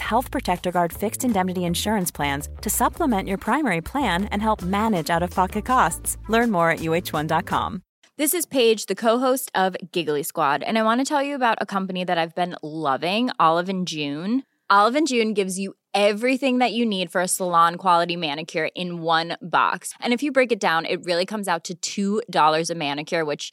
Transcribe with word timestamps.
Health 0.00 0.30
Protector 0.30 0.70
Guard 0.70 0.92
fixed 0.92 1.24
indemnity 1.24 1.64
insurance 1.64 2.10
plans 2.10 2.48
to 2.60 2.70
supplement 2.70 3.28
your 3.28 3.38
primary 3.38 3.80
plan 3.80 4.26
and 4.26 4.40
help 4.40 4.62
manage 4.62 5.10
out 5.10 5.22
of 5.22 5.30
pocket 5.30 5.64
costs. 5.64 6.16
Learn 6.28 6.50
more 6.50 6.70
at 6.70 6.80
uh1.com. 6.80 7.82
This 8.16 8.32
is 8.32 8.46
Paige, 8.46 8.86
the 8.86 8.94
co-host 8.94 9.50
of 9.56 9.76
Giggly 9.90 10.22
Squad, 10.22 10.62
and 10.62 10.78
I 10.78 10.84
want 10.84 11.00
to 11.00 11.04
tell 11.04 11.20
you 11.22 11.34
about 11.34 11.58
a 11.60 11.66
company 11.66 12.04
that 12.04 12.16
I've 12.16 12.34
been 12.34 12.54
loving, 12.62 13.30
Olive 13.40 13.68
and 13.68 13.88
June. 13.88 14.44
Olive 14.70 14.94
and 14.94 15.08
June 15.08 15.34
gives 15.34 15.58
you 15.58 15.74
everything 15.94 16.58
that 16.58 16.72
you 16.72 16.86
need 16.86 17.10
for 17.10 17.20
a 17.20 17.28
salon 17.28 17.76
quality 17.76 18.16
manicure 18.16 18.68
in 18.74 19.02
one 19.02 19.36
box. 19.42 19.94
And 20.00 20.12
if 20.12 20.22
you 20.22 20.30
break 20.30 20.52
it 20.52 20.60
down, 20.60 20.86
it 20.86 21.04
really 21.04 21.26
comes 21.26 21.48
out 21.48 21.70
to 21.82 22.22
$2 22.22 22.70
a 22.70 22.74
manicure, 22.74 23.24
which 23.24 23.52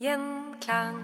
Gjenklang. 0.00 0.96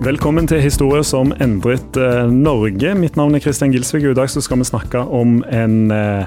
Velkommen 0.00 0.46
til 0.48 0.62
historie 0.64 1.02
som 1.04 1.34
endret 1.44 1.96
eh, 2.00 2.24
Norge. 2.32 2.94
Mitt 2.96 3.18
navn 3.20 3.34
er 3.36 3.42
Kristian 3.44 3.74
Gilsvig, 3.74 4.06
og 4.08 4.14
i 4.14 4.16
dag 4.16 4.30
så 4.32 4.40
skal 4.40 4.62
vi 4.62 4.64
snakke 4.64 5.02
om 5.04 5.42
en 5.44 5.90
eh, 5.92 6.24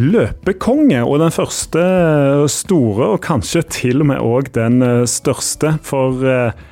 løpekonge. 0.00 1.02
Og 1.04 1.20
den 1.22 1.34
første 1.34 1.82
eh, 1.82 2.46
store, 2.50 3.14
og 3.14 3.22
kanskje 3.24 3.64
til 3.70 4.04
og 4.04 4.10
med 4.12 4.24
òg 4.24 4.50
den 4.56 4.82
eh, 4.82 5.04
største. 5.10 5.76
For 5.86 6.24
eh, 6.26 6.66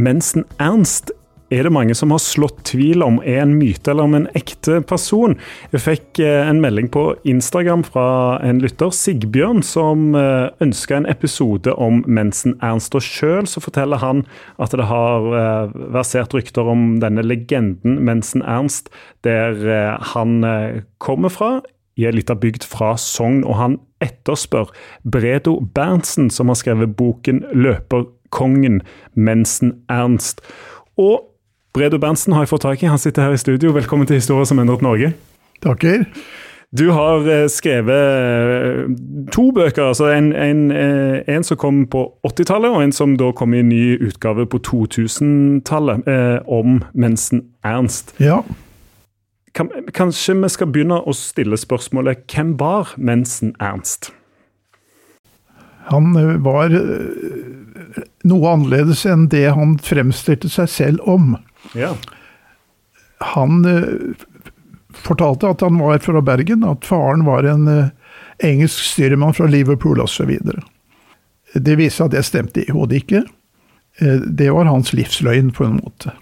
Mensen 0.00 0.46
Ernst 0.58 1.12
er 1.54 1.66
det 1.68 1.70
mange 1.70 1.94
som 1.94 2.10
har 2.10 2.18
slått 2.18 2.64
tvil 2.66 3.04
om 3.04 3.20
er 3.22 3.44
en 3.44 3.52
myte 3.54 3.92
eller 3.92 4.08
om 4.08 4.16
en 4.16 4.24
ekte 4.34 4.80
person. 4.88 5.36
Jeg 5.70 5.82
fikk 5.84 6.18
en 6.24 6.58
melding 6.58 6.88
på 6.90 7.04
Instagram 7.30 7.84
fra 7.86 8.06
en 8.42 8.58
lytter, 8.64 8.90
Sigbjørn, 8.90 9.60
som 9.62 10.16
ønska 10.16 10.96
en 10.96 11.06
episode 11.06 11.70
om 11.78 12.00
Mensen 12.10 12.56
Ernst. 12.64 12.96
Og 12.98 13.06
sjøl 13.06 13.46
så 13.46 13.62
forteller 13.62 14.02
han 14.02 14.24
at 14.58 14.74
det 14.74 14.88
har 14.88 15.70
versert 15.94 16.34
rykter 16.34 16.66
om 16.66 16.96
denne 17.04 17.22
legenden 17.22 18.00
Mensen 18.02 18.42
Ernst, 18.42 18.90
der 19.22 20.00
han 20.16 20.40
kommer 20.98 21.30
fra. 21.30 21.60
I 21.96 22.06
ei 22.08 22.14
lita 22.14 22.34
bygd 22.34 22.64
fra 22.66 22.96
Sogn, 22.98 23.44
og 23.44 23.58
han 23.58 23.76
etterspør 24.02 24.72
Bredo 25.06 25.60
Berntsen, 25.74 26.30
som 26.30 26.48
har 26.48 26.58
skrevet 26.58 26.96
boken 26.96 27.44
'Løperkongen 27.54 28.80
Mensen 29.14 29.72
Ernst'. 29.88 30.42
Og 30.98 31.20
Bredo 31.74 31.98
Berntsen 31.98 32.32
har 32.32 32.42
jeg 32.42 32.48
fått 32.48 32.62
tak 32.62 32.82
i. 32.82 32.86
Han 32.86 32.98
sitter 32.98 33.22
her 33.22 33.32
i 33.32 33.36
studio. 33.36 33.72
Velkommen 33.72 34.06
til 34.06 34.16
Historie 34.16 34.46
som 34.46 34.58
endret 34.58 34.82
Norge. 34.82 35.12
Takker. 35.62 36.04
Du 36.78 36.90
har 36.90 37.22
eh, 37.30 37.48
skrevet 37.48 37.94
eh, 37.94 38.84
to 39.32 39.50
bøker. 39.50 39.82
altså 39.82 40.06
En, 40.06 40.32
en, 40.32 40.70
eh, 40.70 41.22
en 41.28 41.44
som 41.44 41.56
kom 41.56 41.86
på 41.86 42.12
80-tallet, 42.26 42.70
og 42.70 42.82
en 42.82 42.92
som 42.92 43.16
da 43.18 43.30
kom 43.32 43.54
i 43.54 43.58
en 43.62 43.68
ny 43.68 43.98
utgave 44.06 44.46
på 44.46 44.58
2000-tallet, 44.58 46.08
eh, 46.08 46.38
om 46.46 46.82
Mensen 46.94 47.42
Ernst. 47.64 48.14
Ja, 48.20 48.40
kanskje 49.54 50.34
vi 50.40 50.50
skal 50.50 50.70
begynne 50.74 50.98
å 50.98 51.14
stille 51.16 51.58
spørsmålet 51.60 52.26
hvem 52.30 52.54
var 52.58 52.94
Mensen 52.98 53.54
Ernst? 53.62 54.10
han 55.84 56.16
eh, 56.16 56.36
var 56.36 56.74
eh, 56.74 58.02
noe 58.24 58.52
annerledes 58.52 59.04
enn 59.08 59.28
det 59.32 59.46
han 59.56 59.76
fremstilte 59.82 60.50
seg 60.52 60.70
selv 60.70 61.08
om. 61.10 61.34
Ja. 61.76 61.92
Han 63.34 63.64
eh, 63.68 64.16
fortalte 65.04 65.52
at 65.52 65.64
han 65.64 65.80
var 65.82 66.00
fra 66.04 66.22
Bergen, 66.24 66.64
at 66.66 66.88
faren 66.88 67.26
var 67.28 67.46
en 67.48 67.68
engelsk 68.44 68.82
styrmann 68.94 69.34
fra 69.36 69.48
Liverpool 69.50 70.00
osv. 70.02 70.30
Det 71.54 71.78
viste 71.78 72.06
at 72.06 72.14
det 72.14 72.24
stemte 72.26 72.64
i 72.64 72.74
hodet 72.74 73.02
ikke. 73.02 73.24
Det 73.98 74.48
var 74.50 74.66
hans 74.66 74.92
livsløgn, 74.94 75.52
på 75.54 75.66
en 75.66 75.76
måte. 75.78 76.14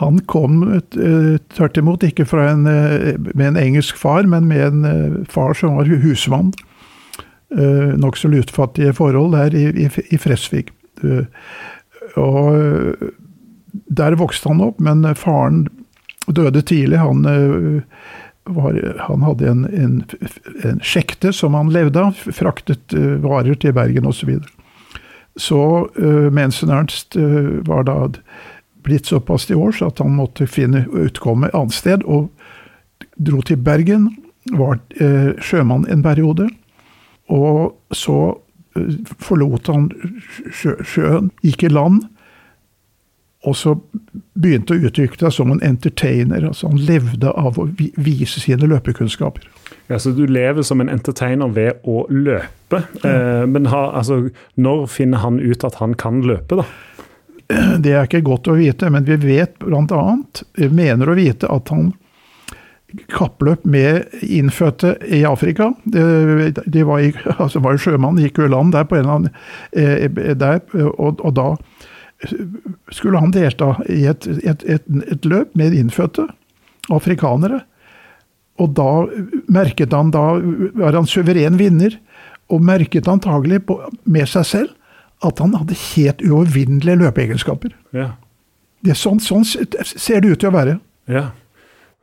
Han 0.00 0.18
kom 0.26 0.62
eh, 0.72 1.36
tvert 1.54 1.78
imot 1.78 2.02
ikke 2.06 2.26
en, 2.40 2.66
eh, 2.66 3.14
med 3.34 3.46
en 3.52 3.60
engelsk 3.60 3.98
far, 4.00 4.26
men 4.26 4.48
med 4.50 4.66
en 4.66 4.84
eh, 4.84 5.20
far 5.30 5.54
som 5.54 5.76
var 5.78 5.84
husmann. 5.84 6.52
Nokså 7.54 8.28
lutfattige 8.32 8.90
forhold 8.96 9.36
der 9.36 9.54
i, 9.54 9.68
i, 9.84 9.90
i 10.10 10.18
Fresvig. 10.18 10.72
Eh, 11.04 11.28
og 12.18 12.96
der 13.94 14.16
vokste 14.18 14.50
han 14.50 14.62
opp, 14.64 14.80
men 14.82 15.06
faren 15.14 15.68
døde 16.26 16.62
tidlig. 16.66 16.98
Han, 16.98 17.22
var, 18.44 18.80
han 19.06 19.22
hadde 19.22 19.48
en, 19.50 19.62
en, 19.70 19.94
en 20.66 20.82
sjekte 20.82 21.30
som 21.32 21.54
han 21.54 21.70
levde 21.74 22.02
av, 22.02 22.18
fraktet 22.34 22.94
varer 23.22 23.54
til 23.54 23.74
Bergen 23.76 24.10
osv. 24.10 24.18
Så, 24.18 24.30
videre. 24.32 24.50
så 25.36 25.62
Mensen 26.34 26.74
Ernst 26.74 27.18
eh, 27.18 27.54
var 27.66 27.86
da 27.86 27.98
blitt 28.84 29.08
såpass 29.10 29.48
til 29.48 29.60
års 29.60 29.82
at 29.84 30.02
han 30.02 30.14
måtte 30.16 30.46
finne 30.50 30.84
utkomme 30.88 31.50
annet 31.54 31.76
sted, 31.76 32.04
og 32.04 32.30
dro 33.16 33.42
til 33.42 33.60
Bergen. 33.60 34.10
Var 34.52 34.78
eh, 35.00 35.32
sjømann 35.40 35.86
en 35.88 36.02
periode. 36.04 36.48
Og 37.32 37.76
så 37.96 38.18
eh, 38.76 38.96
forlot 39.24 39.70
han 39.72 39.88
sjø, 40.52 40.76
sjøen, 40.84 41.30
gikk 41.44 41.64
i 41.64 41.72
land, 41.72 42.02
og 43.44 43.56
så 43.56 43.74
begynte 44.40 44.72
å 44.72 44.86
utvikle 44.88 45.26
seg 45.26 45.34
som 45.36 45.50
en 45.52 45.60
entertainer. 45.64 46.46
altså 46.48 46.70
Han 46.70 46.80
levde 46.80 47.28
av 47.28 47.58
å 47.60 47.66
vise 47.76 48.40
sine 48.40 48.68
løpekunnskaper. 48.70 49.44
Ja, 49.88 49.98
Så 49.98 50.14
du 50.16 50.24
lever 50.26 50.62
som 50.62 50.80
en 50.80 50.88
entertainer 50.88 51.52
ved 51.52 51.84
å 51.84 52.06
løpe. 52.08 52.84
Eh, 53.04 53.44
men 53.46 53.68
ha, 53.68 53.90
altså, 53.98 54.30
når 54.56 54.86
finner 54.88 55.20
han 55.20 55.40
ut 55.40 55.64
at 55.64 55.76
han 55.82 55.92
kan 55.94 56.22
løpe, 56.24 56.62
da? 56.62 56.64
Det 57.84 57.92
er 57.92 58.06
ikke 58.06 58.24
godt 58.24 58.48
å 58.50 58.56
vite, 58.58 58.90
men 58.92 59.06
vi 59.08 59.18
vet 59.20 59.58
bl.a. 59.60 60.02
mener 60.70 61.10
å 61.10 61.18
vite 61.18 61.50
at 61.50 61.72
han 61.74 61.92
kappløp 63.10 63.64
med 63.66 64.14
innfødte 64.22 64.94
i 65.10 65.24
Afrika. 65.26 65.72
De, 65.84 66.52
de 66.66 66.84
var, 66.86 67.02
altså 67.42 67.62
var 67.64 67.74
jo 67.74 67.84
sjømann, 67.86 68.20
gikk 68.22 68.38
jo 68.38 68.48
i 68.48 68.52
land 68.52 68.74
der 68.76 68.86
på 68.88 68.98
en 68.98 69.04
eller 69.04 69.18
annen 69.18 69.34
eh, 69.72 70.34
der, 70.38 70.62
og, 70.94 71.20
og 71.20 71.34
da 71.36 71.48
skulle 72.94 73.20
han 73.20 73.34
delta 73.34 73.74
i 73.90 74.04
et, 74.08 74.26
et, 74.46 74.62
et, 74.64 74.84
et 75.12 75.26
løp 75.28 75.52
med 75.58 75.74
innfødte 75.76 76.28
afrikanere. 76.94 77.64
Og 78.62 78.70
da 78.78 78.90
merket 79.50 79.92
han 79.92 80.12
Da 80.14 80.36
var 80.78 80.94
han 80.94 81.08
suveren 81.10 81.58
vinner, 81.58 81.98
og 82.52 82.62
merket 82.62 83.08
antagelig 83.10 83.64
på, 83.66 83.80
med 84.04 84.28
seg 84.30 84.46
selv 84.46 84.72
at 85.24 85.40
han 85.42 85.56
hadde 85.58 85.78
helt 85.94 86.20
uovervinnelige 86.24 87.00
løpeegenskaper. 87.04 87.72
Ja. 87.96 88.12
Det 88.84 88.92
er 88.92 89.00
sånn, 89.00 89.22
sånn 89.24 89.46
ser 89.46 90.20
det 90.20 90.34
ut 90.34 90.44
til 90.44 90.52
å 90.52 90.58
være. 90.58 90.78
ja. 91.10 91.30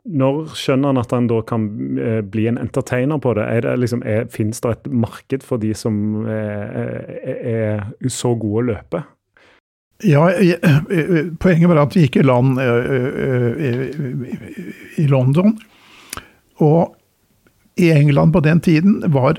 Når 0.02 0.56
skjønner 0.58 0.90
han 0.90 0.98
at 0.98 1.12
han 1.14 1.28
da 1.30 1.36
kan 1.46 1.68
eh, 1.94 2.24
bli 2.26 2.48
en 2.50 2.56
entertainer 2.58 3.20
på 3.22 3.36
det? 3.38 3.44
Er 3.46 3.60
det 3.62 3.76
liksom, 3.84 4.00
Fins 4.34 4.58
det 4.64 4.72
et 4.72 4.88
marked 4.90 5.44
for 5.46 5.62
de 5.62 5.70
som 5.78 6.24
er, 6.26 7.20
er, 7.22 7.36
er 7.52 8.10
så 8.10 8.32
gode 8.34 8.64
å 8.64 8.66
løpe? 8.72 9.04
Ja, 10.02 10.24
poenget 11.38 11.70
var 11.70 11.84
at 11.84 11.94
vi 11.94 12.08
gikk 12.08 12.18
i 12.18 12.26
land 12.26 12.58
i 14.98 15.06
London. 15.06 15.54
Og 16.66 16.96
i 17.74 17.90
England 17.92 18.32
på 18.32 18.40
den 18.40 18.60
tiden 18.60 19.02
var, 19.06 19.38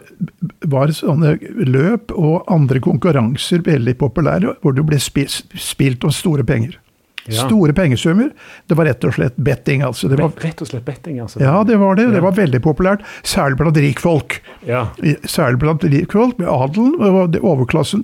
var, 0.66 0.92
sånne 0.96 1.36
løp 1.70 2.14
og 2.18 2.48
andre 2.52 2.82
konkurranser 2.82 3.62
veldig 3.66 3.94
populære, 4.02 4.56
hvor 4.64 4.74
det 4.74 4.86
ble 4.88 5.00
spilt, 5.02 5.44
spilt 5.60 6.06
om 6.08 6.14
store 6.14 6.46
penger. 6.48 6.80
Ja. 7.26 7.46
Store 7.46 7.72
pengesummer. 7.74 8.34
Det 8.68 8.76
var 8.76 8.90
rett 8.90 9.04
og 9.08 9.14
slett 9.16 9.38
betting. 9.40 9.82
altså. 9.82 10.10
Det 10.12 10.18
var, 10.20 10.34
rett 10.44 10.62
og 10.62 10.68
slett 10.68 10.84
betting, 10.86 11.22
altså? 11.24 11.40
Ja, 11.40 11.62
det 11.64 11.78
var 11.80 11.96
det. 11.96 12.10
Det 12.12 12.20
var 12.20 12.36
veldig 12.36 12.60
populært. 12.66 13.06
Særlig 13.24 13.62
blant 13.62 13.80
rikfolk. 13.80 14.42
Ja. 14.68 14.90
Særlig 15.24 15.62
blant 15.62 15.86
rikfolk. 15.88 16.42
Adelen 16.42 16.98
og 17.00 17.38
overklassen 17.40 18.04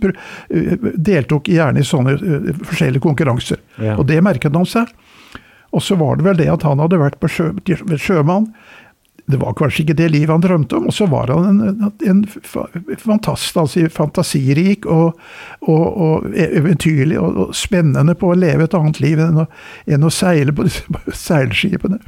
deltok 0.96 1.52
gjerne 1.52 1.84
i 1.84 1.90
sånne 1.90 2.16
forskjellige 2.64 3.04
konkurranser. 3.04 3.60
Ja. 3.76 3.98
Og 4.00 4.08
det 4.08 4.22
merket 4.24 4.56
han 4.56 4.70
seg. 4.70 4.88
Og 5.76 5.84
så 5.86 6.00
var 6.00 6.18
det 6.18 6.26
vel 6.26 6.40
det 6.40 6.48
at 6.50 6.64
han 6.66 6.80
hadde 6.82 6.98
vært 7.02 7.20
på 7.22 7.30
sjø, 7.30 7.52
sjømann 8.00 8.48
det 9.30 9.38
var 9.38 9.54
kanskje 9.54 9.84
ikke 9.84 9.94
det 10.00 10.08
livet 10.10 10.32
han 10.34 10.42
drømte 10.42 10.78
om. 10.80 10.88
Og 10.90 10.94
så 10.96 11.06
var 11.06 11.30
han 11.30 11.60
en, 11.62 11.92
en 12.10 12.22
fantast, 12.98 13.58
altså 13.62 13.86
fantasirik 13.94 14.88
og, 14.90 15.20
og, 15.62 15.84
og 15.86 16.32
eventyrlig 16.34 17.20
og, 17.22 17.38
og, 17.44 17.52
spennende 17.58 18.16
på 18.18 18.32
å 18.32 18.38
leve 18.40 18.66
et 18.66 18.78
annet 18.78 18.98
liv 19.04 19.22
enn 19.22 19.44
å, 19.44 19.46
enn 19.86 20.08
å 20.08 20.10
seile 20.14 20.56
på 20.56 20.66
disse 20.66 21.04
seilskipene. 21.28 22.00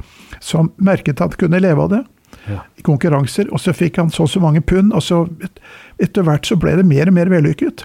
Så 0.42 0.64
han 0.64 0.72
merket 0.82 1.20
at 1.20 1.36
han 1.36 1.40
kunne 1.44 1.62
leve 1.62 1.86
av 1.86 1.92
det. 1.94 2.02
Ja. 2.50 2.58
I 2.74 2.82
konkurranser. 2.82 3.46
Og 3.54 3.62
så 3.62 3.74
fikk 3.76 4.00
han 4.02 4.10
så 4.10 4.26
og 4.26 4.32
så 4.32 4.42
mange 4.42 4.64
pund, 4.66 4.90
og 4.90 5.06
så 5.06 5.22
et, 5.46 5.62
etter 6.02 6.26
hvert 6.26 6.48
så 6.48 6.58
ble 6.58 6.74
det 6.80 6.88
mer 6.88 7.12
og 7.12 7.14
mer 7.20 7.30
vellykket. 7.30 7.84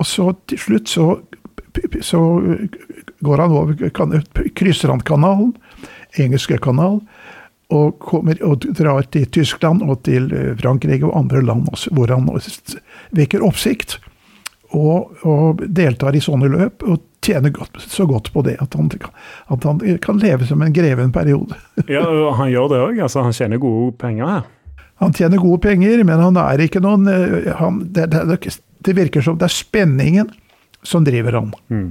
Og 0.00 0.08
så 0.08 0.30
til 0.48 0.62
slutt 0.64 0.88
så, 0.88 1.10
så 2.00 2.22
går 3.20 3.44
han 3.44 3.58
over, 3.60 3.84
han 4.00 5.04
kanalen, 5.04 5.52
engelske 6.24 6.56
kanal, 6.64 7.02
og, 7.72 7.98
kommer, 8.02 8.38
og 8.44 8.66
drar 8.76 9.06
til 9.12 9.26
Tyskland 9.32 9.84
og 9.86 10.02
til 10.04 10.28
eh, 10.34 10.52
Frankrike 10.60 11.06
og 11.08 11.16
andre 11.18 11.42
land 11.44 11.70
hvor 11.94 12.12
han 12.12 12.28
vekker 13.16 13.44
oppsikt. 13.44 13.98
Og, 14.74 15.12
og, 15.22 15.60
deltar 15.70 16.16
i 16.18 16.22
sånne 16.24 16.48
løp, 16.50 16.82
og 16.82 17.02
tjener 17.22 17.52
godt, 17.54 17.78
så 17.78 18.08
godt 18.10 18.32
på 18.34 18.42
det 18.42 18.56
at 18.58 18.74
han, 18.74 18.88
at 19.54 19.64
han, 19.64 19.82
kan 20.02 20.18
leve 20.18 20.48
som 20.48 20.64
en 20.66 20.74
greve 20.74 21.04
en 21.04 21.14
periode. 21.14 21.54
ja, 21.88 22.02
Han 22.34 22.50
gjør 22.50 22.72
det 22.72 22.80
òg? 22.82 23.02
Altså, 23.06 23.22
han 23.22 23.36
tjener 23.36 23.62
gode 23.62 23.94
penger 24.02 24.26
her? 24.26 24.48
Han 25.02 25.14
tjener 25.14 25.38
gode 25.38 25.60
penger, 25.62 26.02
men 26.06 26.22
han 26.22 26.38
er 26.42 26.64
ikke 26.66 26.82
noen 26.82 27.06
eh, 27.10 27.52
han, 27.58 27.84
det, 27.94 28.08
det, 28.14 28.38
det, 28.84 28.96
virker 28.98 29.22
som 29.22 29.38
det 29.38 29.46
er 29.46 29.54
spenningen 29.54 30.32
som 30.84 31.06
driver 31.06 31.38
han. 31.38 31.52
Mm. 31.70 31.88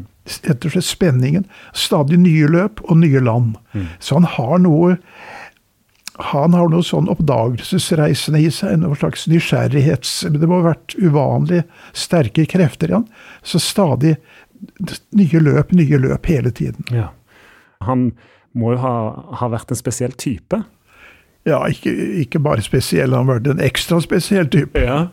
Rett 0.47 0.67
og 0.67 0.75
slett 0.75 0.87
spenningen. 0.87 1.47
Stadig 1.75 2.19
nye 2.21 2.47
løp 2.51 2.83
og 2.85 2.99
nye 3.01 3.23
land. 3.23 3.55
Mm. 3.73 3.87
Så 3.99 4.19
han 4.19 4.27
har 4.35 4.59
noe 4.63 4.97
han 6.21 6.53
har 6.53 6.69
noe 6.69 6.85
sånn 6.85 7.09
oppdagelsesreisende 7.09 8.43
i 8.43 8.51
seg, 8.53 8.77
noe 8.83 8.97
slags 8.99 9.25
nysgjerrighets... 9.31 10.19
Det 10.29 10.49
må 10.49 10.59
ha 10.61 10.73
vært 10.73 10.93
uvanlig 11.01 11.63
sterke 11.97 12.45
krefter 12.49 12.91
i 12.91 12.97
han. 12.99 13.07
Så 13.41 13.61
stadig 13.61 14.15
nye 15.17 15.41
løp, 15.41 15.73
nye 15.73 15.99
løp 16.01 16.29
hele 16.29 16.53
tiden. 16.53 16.85
Ja. 16.93 17.09
Han 17.87 18.11
må 18.53 18.75
jo 18.75 18.83
ha, 18.83 18.95
ha 19.41 19.49
vært 19.49 19.73
en 19.73 19.79
spesiell 19.79 20.13
type? 20.13 20.61
Ja, 21.49 21.63
ikke, 21.67 21.91
ikke, 22.21 22.39
bare 22.39 22.63
spesiell, 22.63 23.11
han 23.11 23.25
har 23.25 23.39
vært 23.39 23.49
en 23.51 23.63
ekstra 23.65 23.97
spesiell 24.03 24.47
type. 24.53 24.79
Ja. 24.79 25.07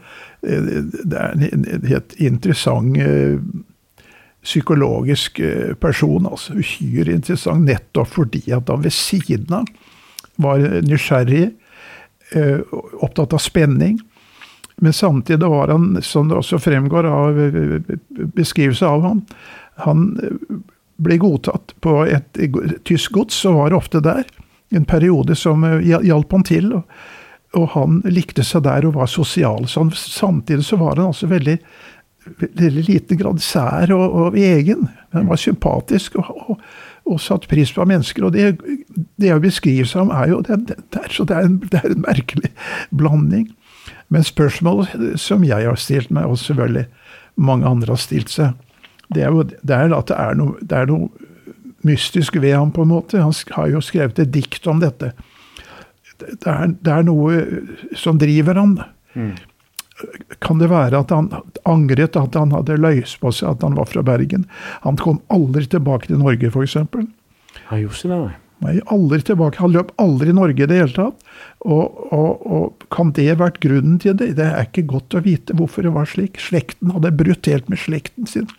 Det 0.44 1.16
er 1.16 1.32
en, 1.48 1.64
helt 1.88 2.12
interessant 2.20 3.00
eh, 3.00 3.40
psykologisk 4.44 5.40
eh, 5.40 5.72
person. 5.80 6.28
altså 6.28 6.60
Uhyre 6.60 7.16
interessant 7.16 7.64
nettopp 7.66 8.12
fordi 8.20 8.44
at 8.52 8.68
han 8.68 8.84
ved 8.84 8.94
siden 8.94 9.62
av 9.62 9.72
var 10.42 10.62
nysgjerrig, 10.86 11.50
eh, 12.32 12.60
opptatt 13.00 13.32
av 13.32 13.42
spenning. 13.42 14.00
Men 14.80 14.92
samtidig 14.92 15.46
var 15.46 15.68
han, 15.68 16.02
som 16.02 16.28
det 16.28 16.38
også 16.40 16.58
fremgår 16.58 17.06
av 17.06 17.40
eh, 17.40 17.96
beskrivelse 18.36 18.86
av 18.86 19.02
ham, 19.02 19.24
han 19.84 20.04
eh, 20.22 20.60
ble 21.00 21.16
godtatt 21.20 21.74
på 21.80 22.02
et 22.08 22.40
tysk 22.88 23.16
gods 23.16 23.44
og 23.48 23.58
var 23.62 23.76
ofte 23.76 24.02
der. 24.04 24.24
En 24.70 24.84
periode 24.84 25.34
som 25.36 25.64
hjalp 25.82 26.32
han 26.36 26.44
til. 26.46 26.74
Og, 26.76 27.64
han 27.72 28.02
likte 28.06 28.44
seg 28.46 28.62
der 28.62 28.84
og 28.86 28.94
var 28.98 29.08
sosial. 29.10 29.64
Så 29.66 29.80
han, 29.82 29.90
samtidig 29.96 30.64
så 30.68 30.76
var 30.78 31.00
han 31.00 31.10
altså 31.10 31.26
veldig 31.26 31.56
veldig 32.26 32.84
liten 32.86 33.18
grad 33.20 33.40
sær 33.44 33.92
og, 33.94 34.16
og 34.22 34.38
egen. 34.38 34.88
Han 35.14 35.28
var 35.30 35.40
sympatisk 35.40 36.18
og, 36.20 36.30
og, 36.50 36.64
og 37.08 37.20
satt 37.22 37.48
pris 37.50 37.72
på 37.72 37.86
mennesker. 37.88 38.26
Og 38.26 38.34
det, 38.36 38.58
det 39.20 39.30
jeg 39.30 39.44
beskriver 39.44 39.88
seg 39.88 40.04
om, 40.04 40.12
er 40.14 40.34
jo 40.34 40.42
det, 40.46 40.60
det, 40.68 40.78
er, 41.00 41.08
så 41.12 41.26
det 41.28 41.36
er, 41.36 41.48
en, 41.48 41.58
det 41.72 41.80
er 41.80 41.94
en 41.94 42.04
merkelig 42.04 42.52
blanding. 42.90 43.48
Men 44.10 44.26
spørsmålet 44.26 45.20
som 45.20 45.46
jeg 45.46 45.66
har 45.66 45.80
stilt 45.80 46.10
meg, 46.14 46.28
og 46.28 46.38
selvfølgelig 46.38 46.86
mange 47.40 47.66
andre 47.68 47.94
har 47.94 48.02
stilt 48.02 48.32
seg, 48.32 48.54
det 49.10 49.24
er 49.26 49.34
jo 49.34 49.42
det 49.42 49.74
er 49.74 49.92
at 49.96 50.10
det 50.10 50.16
er, 50.18 50.36
noe, 50.38 50.54
det 50.62 50.76
er 50.76 50.90
noe 50.90 51.08
mystisk 51.86 52.36
ved 52.38 52.54
ham, 52.54 52.70
på 52.74 52.84
en 52.84 52.92
måte. 52.92 53.22
Han 53.22 53.34
har 53.56 53.70
jo 53.72 53.82
skrevet 53.82 54.18
et 54.22 54.32
dikt 54.34 54.66
om 54.70 54.82
dette. 54.82 55.12
Det 56.20 56.46
er, 56.46 56.74
det 56.76 56.92
er 56.92 57.06
noe 57.08 57.40
som 57.96 58.20
driver 58.20 58.60
ham. 58.60 58.76
Mm. 59.14 59.32
Kan 60.40 60.60
det 60.62 60.70
være 60.70 61.02
at 61.04 61.14
han 61.14 61.30
angret 61.68 62.18
at 62.18 62.36
han 62.38 62.54
hadde 62.56 62.78
løyes 62.80 63.16
på 63.20 63.32
seg 63.34 63.54
at 63.54 63.64
han 63.66 63.78
var 63.78 63.90
fra 63.90 64.04
Bergen? 64.06 64.46
Han 64.86 65.00
kom 65.00 65.20
aldri 65.32 65.66
tilbake 65.70 66.10
til 66.10 66.22
Norge, 66.22 66.52
f.eks. 66.52 66.78
Han 66.80 67.82
gjorde 67.82 67.98
ikke 67.98 68.12
det, 68.12 68.20
nei. 68.20 68.38
Nei, 68.60 68.74
aldri 68.92 69.22
tilbake. 69.24 69.60
Han 69.62 69.72
løp 69.72 69.92
aldri 70.00 70.32
i 70.32 70.36
Norge 70.36 70.64
i 70.64 70.68
det 70.68 70.80
hele 70.82 70.92
tatt. 70.92 71.22
Og, 71.64 72.00
og, 72.12 72.42
og, 72.44 72.82
kan 72.92 73.12
det 73.16 73.38
vært 73.40 73.60
grunnen 73.64 73.96
til 74.02 74.18
det? 74.20 74.34
Det 74.36 74.48
er 74.50 74.66
ikke 74.68 74.88
godt 74.90 75.16
å 75.16 75.22
vite 75.24 75.56
hvorfor 75.56 75.86
det 75.86 75.94
var 75.94 76.08
slik. 76.08 76.40
Slekten 76.40 76.92
hadde 76.92 77.14
brutt 77.16 77.48
helt 77.48 77.70
med 77.72 77.80
slekten 77.80 78.28
sin. 78.28 78.50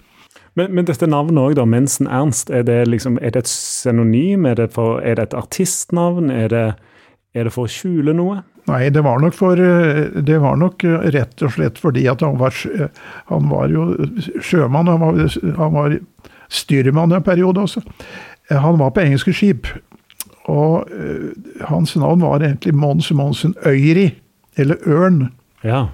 Men, 0.58 0.74
men 0.76 0.88
dette 0.90 1.08
navnet 1.08 1.40
òg, 1.40 1.54
da, 1.60 1.68
Mensen 1.70 2.10
Ernst, 2.10 2.50
er 2.50 2.66
det, 2.68 2.80
liksom, 2.90 3.20
er 3.22 3.36
det 3.36 3.46
et 3.46 3.52
synonym? 3.52 4.48
Er 4.50 4.58
det, 4.58 4.72
for, 4.74 5.00
er 5.06 5.20
det 5.20 5.30
et 5.30 5.38
artistnavn? 5.38 6.34
Er 6.34 6.50
det, 6.52 6.66
er 7.33 7.48
det 7.48 7.54
for 7.56 7.68
å 7.68 7.72
skjule 7.72 8.16
noe? 8.16 8.42
Nei, 8.69 8.83
det 8.94 9.01
var 9.01 9.22
nok 9.24 9.33
for 9.33 9.57
eh, 9.57 10.19
Det 10.22 10.38
var 10.44 10.60
nok 10.62 10.83
eh, 10.86 11.07
rett 11.16 11.42
og 11.42 11.54
slett 11.56 11.80
fordi 11.81 12.06
at 12.12 12.22
han 12.25 12.38
var, 12.39 12.56
han 13.31 13.48
var 13.50 13.72
jo 13.74 13.88
sjømann. 14.44 14.92
Han 14.92 15.01
var, 15.01 15.22
han 15.57 15.78
var 15.78 15.98
styrmann 16.52 17.16
en 17.16 17.26
periode 17.26 17.64
også. 17.64 17.83
Han 18.52 18.80
var 18.81 18.94
på 18.94 19.06
engelske 19.06 19.33
skip. 19.35 19.69
Og 20.52 20.90
hans 21.69 21.94
navn 21.95 22.23
var 22.26 22.42
egentlig 22.42 22.73
Mons 22.76 23.11
Monsen 23.16 23.54
Øyri, 23.64 24.09
eller 24.59 24.81
Ørn. 24.90 25.30
Ja. 25.64 25.85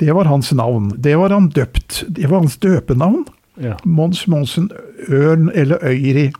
Det 0.00 0.14
var 0.16 0.24
hans 0.24 0.52
navn. 0.52 0.90
Det 0.98 1.14
var 1.18 1.30
han 1.30 1.48
døpt. 1.48 2.04
Det 2.08 2.30
var 2.30 2.42
hans 2.42 2.56
døpenavn. 2.56 3.24
Ja. 3.60 3.76
Mons 3.84 4.26
Monsen 4.26 4.70
Ørn 5.08 5.50
eller 5.54 5.78
Øyri. 5.84 6.32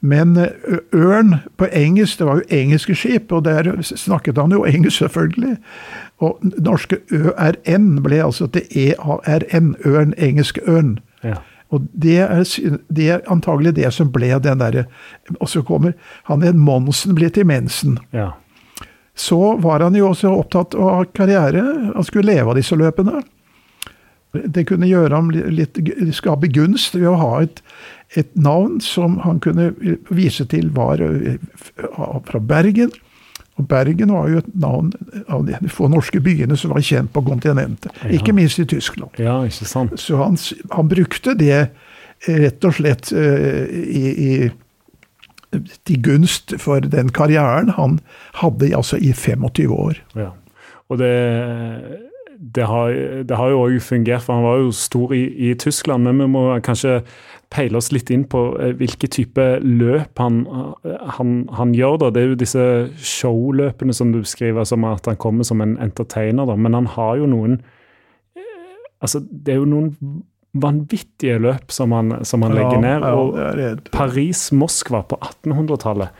Men 0.00 0.36
ørn 0.96 1.34
på 1.60 1.68
engelsk, 1.76 2.18
det 2.18 2.26
var 2.26 2.40
jo 2.40 2.56
engelske 2.56 2.94
skip, 2.96 3.32
og 3.32 3.44
der 3.44 3.68
snakket 3.84 4.38
han 4.40 4.52
jo 4.52 4.64
engelsk, 4.64 4.96
selvfølgelig. 4.98 5.58
Og 6.24 6.40
norske 6.56 7.02
ØRN 7.12 8.02
ble 8.04 8.22
altså 8.24 8.48
til 8.52 8.64
EARN, 8.76 9.74
ørn, 9.84 10.14
engelsk 10.16 10.58
ørn. 10.68 10.98
Ja. 11.24 11.36
Og 11.70 11.86
det 11.92 12.18
er, 12.18 12.44
det 12.90 13.08
er, 13.10 13.26
antagelig 13.30 13.76
det 13.76 13.90
som 13.94 14.10
ble 14.12 14.32
den 14.42 14.58
derre 14.58 14.86
Og 15.38 15.48
så 15.48 15.62
kommer 15.62 15.92
han 16.26 16.42
en 16.42 16.58
Monsen 16.58 17.14
blir 17.14 17.30
til 17.30 17.46
mensen. 17.46 17.98
Ja. 18.12 18.32
Så 19.14 19.56
var 19.62 19.84
han 19.84 19.94
jo 19.94 20.08
også 20.08 20.32
opptatt 20.32 20.74
av 20.74 21.04
karriere. 21.14 21.62
Han 21.94 22.06
skulle 22.06 22.32
leve 22.32 22.50
av 22.50 22.58
disse 22.58 22.76
løpene. 22.78 23.22
Det 24.30 24.66
kunne 24.68 24.86
gjøre 24.86 25.14
ham 25.14 25.30
litt, 25.32 25.80
skape 26.14 26.50
gunst 26.54 26.94
ved 26.94 27.08
å 27.10 27.18
ha 27.18 27.30
et, 27.42 27.62
et 28.18 28.30
navn 28.38 28.78
som 28.84 29.18
han 29.24 29.40
kunne 29.42 29.72
vise 30.10 30.46
til 30.50 30.70
var 30.76 31.02
eh, 31.02 31.40
fra 32.28 32.42
Bergen. 32.42 32.92
Og 33.60 33.66
Bergen 33.68 34.12
var 34.14 34.30
jo 34.30 34.40
et 34.40 34.52
navn 34.56 34.92
av 35.28 35.44
de 35.48 35.72
få 35.72 35.90
norske 35.92 36.22
byene 36.24 36.56
som 36.56 36.72
var 36.72 36.84
kjent 36.86 37.12
på 37.12 37.22
kontinentet. 37.26 37.92
Ja. 38.04 38.14
Ikke 38.16 38.34
minst 38.36 38.62
i 38.62 38.66
Tyskland. 38.70 39.18
Ja, 39.20 39.40
ikke 39.44 39.68
sant. 39.68 39.98
Så 40.00 40.16
han, 40.22 40.38
han 40.72 40.88
brukte 40.88 41.34
det 41.36 41.56
eh, 41.58 42.40
rett 42.46 42.64
og 42.64 42.78
slett 42.78 43.10
uh, 43.12 43.66
i, 43.68 44.04
i, 44.14 45.64
til 45.84 46.04
gunst 46.06 46.54
for 46.62 46.86
den 46.86 47.10
karrieren 47.12 47.74
han 47.76 47.98
hadde 48.40 48.70
altså 48.76 48.96
i 48.96 49.12
25 49.12 49.74
år. 49.74 50.00
Ja. 50.16 50.30
Og 50.90 50.98
det 51.02 51.10
det 52.40 52.64
har, 52.64 52.94
det 53.28 53.36
har 53.36 53.50
jo 53.52 53.64
òg 53.66 53.74
fungert, 53.84 54.24
for 54.24 54.38
han 54.38 54.46
var 54.46 54.62
jo 54.62 54.70
stor 54.72 55.12
i, 55.12 55.26
i, 55.50 55.52
Tyskland. 55.60 56.06
Men 56.06 56.22
vi 56.22 56.28
må 56.32 56.44
kanskje 56.64 57.02
peile 57.52 57.76
oss 57.76 57.90
litt 57.92 58.08
inn 58.14 58.24
på 58.30 58.44
eh, 58.62 58.72
hvilke 58.78 59.10
type 59.12 59.44
løp 59.60 60.22
han, 60.22 60.40
han, 61.18 61.34
han 61.58 61.74
gjør. 61.76 61.98
da. 62.00 62.10
Det 62.14 62.22
er 62.22 62.32
jo 62.32 62.40
disse 62.40 62.64
showløpene 62.96 63.92
som 63.96 64.14
du 64.14 64.22
beskriver, 64.22 64.64
som 64.64 64.86
at 64.88 65.10
han 65.10 65.20
kommer 65.20 65.44
som 65.44 65.60
en 65.60 65.76
entertainer. 65.82 66.48
da. 66.48 66.56
Men 66.56 66.78
han 66.78 66.90
har 66.96 67.20
jo 67.20 67.28
noen 67.30 67.60
Altså, 69.00 69.22
det 69.24 69.54
er 69.54 69.62
jo 69.62 69.64
noen 69.64 69.94
vanvittige 70.60 71.38
løp 71.40 71.70
som 71.72 71.94
han, 71.96 72.18
som 72.28 72.42
han 72.44 72.52
legger 72.52 72.82
ned. 72.82 73.06
og 73.06 73.86
Paris-Moskva 73.94 75.00
på 75.08 75.16
1800-tallet. 75.16 76.12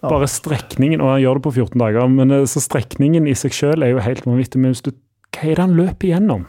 Bare 0.00 0.26
strekningen, 0.26 1.00
og 1.04 1.12
han 1.12 1.20
gjør 1.20 1.38
det 1.38 1.44
på 1.44 1.52
14 1.52 1.80
dager, 1.80 2.06
men 2.08 2.32
eh, 2.32 2.46
så 2.48 2.62
strekningen 2.64 3.26
i 3.28 3.36
seg 3.36 3.54
selv 3.54 3.84
er 3.84 3.92
jo 3.92 4.04
helt 4.04 4.26
vanvittig. 4.26 4.60
Men 4.60 4.72
hvis 4.72 4.82
du, 4.86 4.90
hva 5.34 5.46
er 5.46 5.54
det 5.54 5.64
han 5.64 5.76
løper 5.78 6.08
igjennom? 6.08 6.48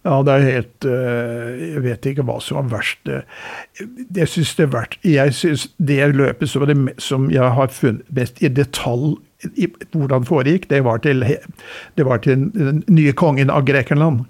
Ja, 0.00 0.22
det 0.24 0.32
er 0.32 0.44
helt 0.46 0.86
eh, 0.88 1.48
Jeg 1.60 1.80
vet 1.84 2.06
ikke 2.08 2.24
hva 2.24 2.38
som 2.40 2.56
var 2.56 2.70
verst. 2.78 3.10
Jeg 4.16 4.30
syns 4.32 4.54
det 4.56 4.64
er 4.64 4.70
verdt 4.72 4.94
Jeg 5.04 5.34
syns 5.36 5.66
det 5.76 5.98
løpet 6.14 6.48
som, 6.48 6.64
det, 6.68 6.76
som 7.04 7.26
jeg 7.32 7.56
har 7.58 7.74
funnet 7.74 8.06
best 8.08 8.40
i 8.40 8.48
detalj 8.48 9.18
i 9.56 9.68
hvordan 9.94 10.20
det 10.20 10.28
foregikk, 10.28 10.66
det 10.68 10.82
var 10.84 11.00
til, 11.00 11.24
det 11.96 12.04
var 12.04 12.20
til 12.20 12.50
den 12.52 12.82
nye 12.92 13.12
kongen 13.16 13.48
av 13.48 13.64
Grekenland. 13.64 14.26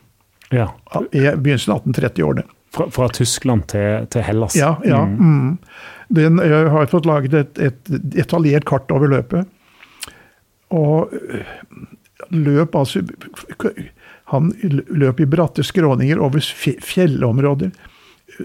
Ja. 0.55 0.69
I 1.11 1.25
begynnelsen 1.35 1.75
av 1.75 1.83
1830-årene. 1.83 2.45
Fra, 2.71 2.87
fra, 2.95 3.09
Tyskland 3.11 3.67
til, 3.73 4.07
til, 4.15 4.23
Hellas? 4.23 4.55
Ja. 4.55 4.77
ja 4.87 5.01
mm. 5.03 5.17
Mm. 5.19 5.57
Den, 6.15 6.39
jeg 6.47 6.71
har 6.71 6.87
fått 6.91 7.09
laget 7.11 7.35
et, 7.35 7.59
et 7.59 7.91
detaljert 7.91 8.69
kart 8.71 8.91
over 8.95 9.11
løpet. 9.11 9.51
Og 10.71 11.11
løp 12.31 12.77
altså 12.79 13.03
Han 14.31 14.53
løp 14.63 15.21
i 15.21 15.27
bratte 15.27 15.65
skråninger 15.67 16.21
over 16.23 16.41
fjellområder. 16.41 17.73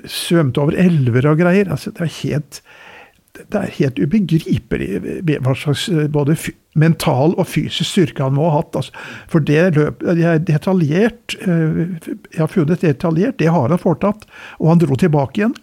Svømte 0.10 0.64
over 0.64 0.78
elver 0.82 1.28
og 1.30 1.40
greier. 1.44 1.70
Altså, 1.70 1.94
det 1.94 2.08
er 2.08 2.18
helt 2.24 2.62
det 3.36 3.60
er 3.60 3.74
helt 3.80 3.98
ubegripelig 4.00 5.02
hva 5.44 5.54
slags 5.60 5.90
øh, 5.92 6.06
både 6.12 6.38
mental 6.80 7.36
og 7.36 7.48
fysisk 7.52 7.90
styrke 7.90 8.24
han 8.24 8.36
må 8.38 8.48
ha 8.50 8.62
hatt. 8.62 8.78
Altså. 8.80 8.94
For 9.32 9.44
det 9.44 9.76
løpet 9.76 10.22
er 10.24 10.40
detaljert 10.40 11.36
Jeg 11.42 12.40
har 12.40 12.52
funnet 12.52 12.84
detaljert, 12.84 13.40
det 13.40 13.52
har 13.52 13.70
han 13.70 13.82
foretatt. 13.82 14.24
Og 14.60 14.72
han 14.72 14.80
dro 14.80 14.96
tilbake 15.00 15.42
igjen. 15.42 15.56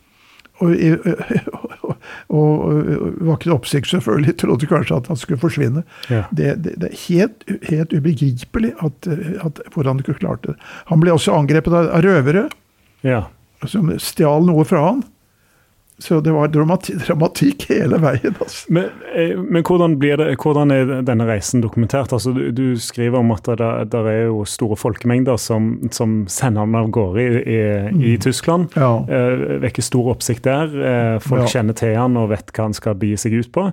Og, 2.32 2.38
og, 2.38 2.62
og, 2.64 3.16
var 3.26 3.36
ikke 3.36 3.52
oppsikt, 3.54 3.90
selvfølgelig. 3.90 4.34
Trodde 4.40 4.68
kanskje 4.70 4.96
at 4.96 5.08
han 5.10 5.18
skulle 5.20 5.40
forsvinne. 5.42 5.82
Ja. 6.08 6.22
Det, 6.30 6.54
det, 6.64 6.74
det, 6.80 6.88
er 6.88 7.00
helt, 7.06 7.44
helt 7.68 7.92
ubegripelig 7.92 8.72
at, 8.82 9.08
at, 9.44 9.60
hvordan 9.74 9.96
han 9.96 10.02
ikke 10.04 10.18
klarte 10.22 10.52
det. 10.52 10.70
Han 10.90 11.02
ble 11.02 11.14
også 11.14 11.34
angrepet 11.36 11.74
av, 11.76 11.90
av 11.98 12.04
røvere. 12.06 12.46
Ja. 13.06 13.24
Som 13.68 13.92
stjal 14.02 14.48
noe 14.48 14.64
fra 14.68 14.84
han. 14.88 15.02
Så 16.02 16.18
det 16.24 16.32
var 16.34 16.50
dramatikk, 16.50 16.98
dramatikk 17.06 17.68
hele 17.70 18.00
veien. 18.02 18.34
Altså. 18.34 18.66
Men, 18.74 18.88
eh, 19.14 19.36
men 19.38 19.62
hvordan, 19.62 19.94
det, 20.02 20.16
hvordan, 20.42 20.74
er 20.74 20.92
denne 21.06 21.26
reisen 21.28 21.62
dokumentert? 21.62 22.12
Altså, 22.14 22.32
du, 22.34 22.48
du 22.50 22.64
skriver 22.80 23.20
om 23.20 23.30
at 23.34 23.46
det, 23.46 23.70
det, 23.92 24.02
er 24.10 24.26
jo 24.26 24.42
store 24.48 24.78
folkemengder 24.80 25.38
som, 25.38 25.76
som 25.94 26.22
sender 26.26 26.66
den 26.66 26.78
av 26.80 26.90
gårde 26.94 27.22
i, 27.22 27.42
i, 27.54 27.60
mm. 27.94 28.04
i 28.10 28.16
Tyskland. 28.22 28.74
Ja. 28.74 28.92
Eh, 29.06 29.44
vekker 29.62 29.86
stor 29.86 30.10
oppsikt 30.16 30.48
der. 30.48 30.74
Eh, 30.74 31.18
folk 31.22 31.46
ja. 31.46 31.52
kjenner 31.58 31.78
til 31.78 31.94
han 31.98 32.18
og 32.18 32.32
vet 32.34 32.50
hva 32.50 32.66
han 32.66 32.76
skal 32.76 32.98
begi 32.98 33.20
seg 33.22 33.38
ut 33.38 33.52
på. 33.54 33.68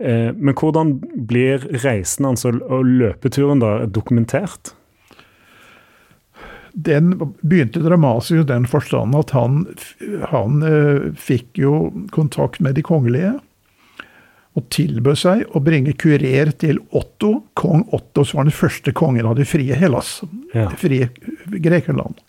Eh, 0.00 0.30
men 0.32 0.56
hvordan 0.56 0.96
blir 1.28 1.68
reisen 1.84 2.30
hans 2.30 2.48
og, 2.48 2.62
og 2.64 2.88
løpeturen 2.88 3.60
da 3.62 3.76
dokumentert? 3.84 4.72
Den 6.74 7.14
begynte 7.40 7.78
dramatisk 7.78 8.32
i 8.32 8.46
den 8.48 8.66
forstand 8.66 9.14
at 9.14 9.30
han, 9.30 9.62
han 10.30 10.62
uh, 10.62 11.10
fikk 11.14 11.60
jo 11.62 11.74
kontakt 12.14 12.60
med 12.64 12.74
de 12.74 12.82
kongelige. 12.86 13.36
Og 14.54 14.68
tilbød 14.70 15.18
seg 15.18 15.44
å 15.54 15.62
bringe 15.62 15.96
kurer 15.98 16.52
til 16.58 16.78
Otto, 16.94 17.46
kong 17.58 17.88
Otto, 17.94 18.22
som 18.22 18.40
var 18.40 18.50
den 18.50 18.54
første 18.54 18.94
kongen 18.94 19.26
av 19.26 19.38
det 19.38 19.48
frie 19.50 19.74
Hellas. 19.78 20.20
Ja. 20.54 20.68
frie 20.78 21.08
Grekenland. 21.50 22.20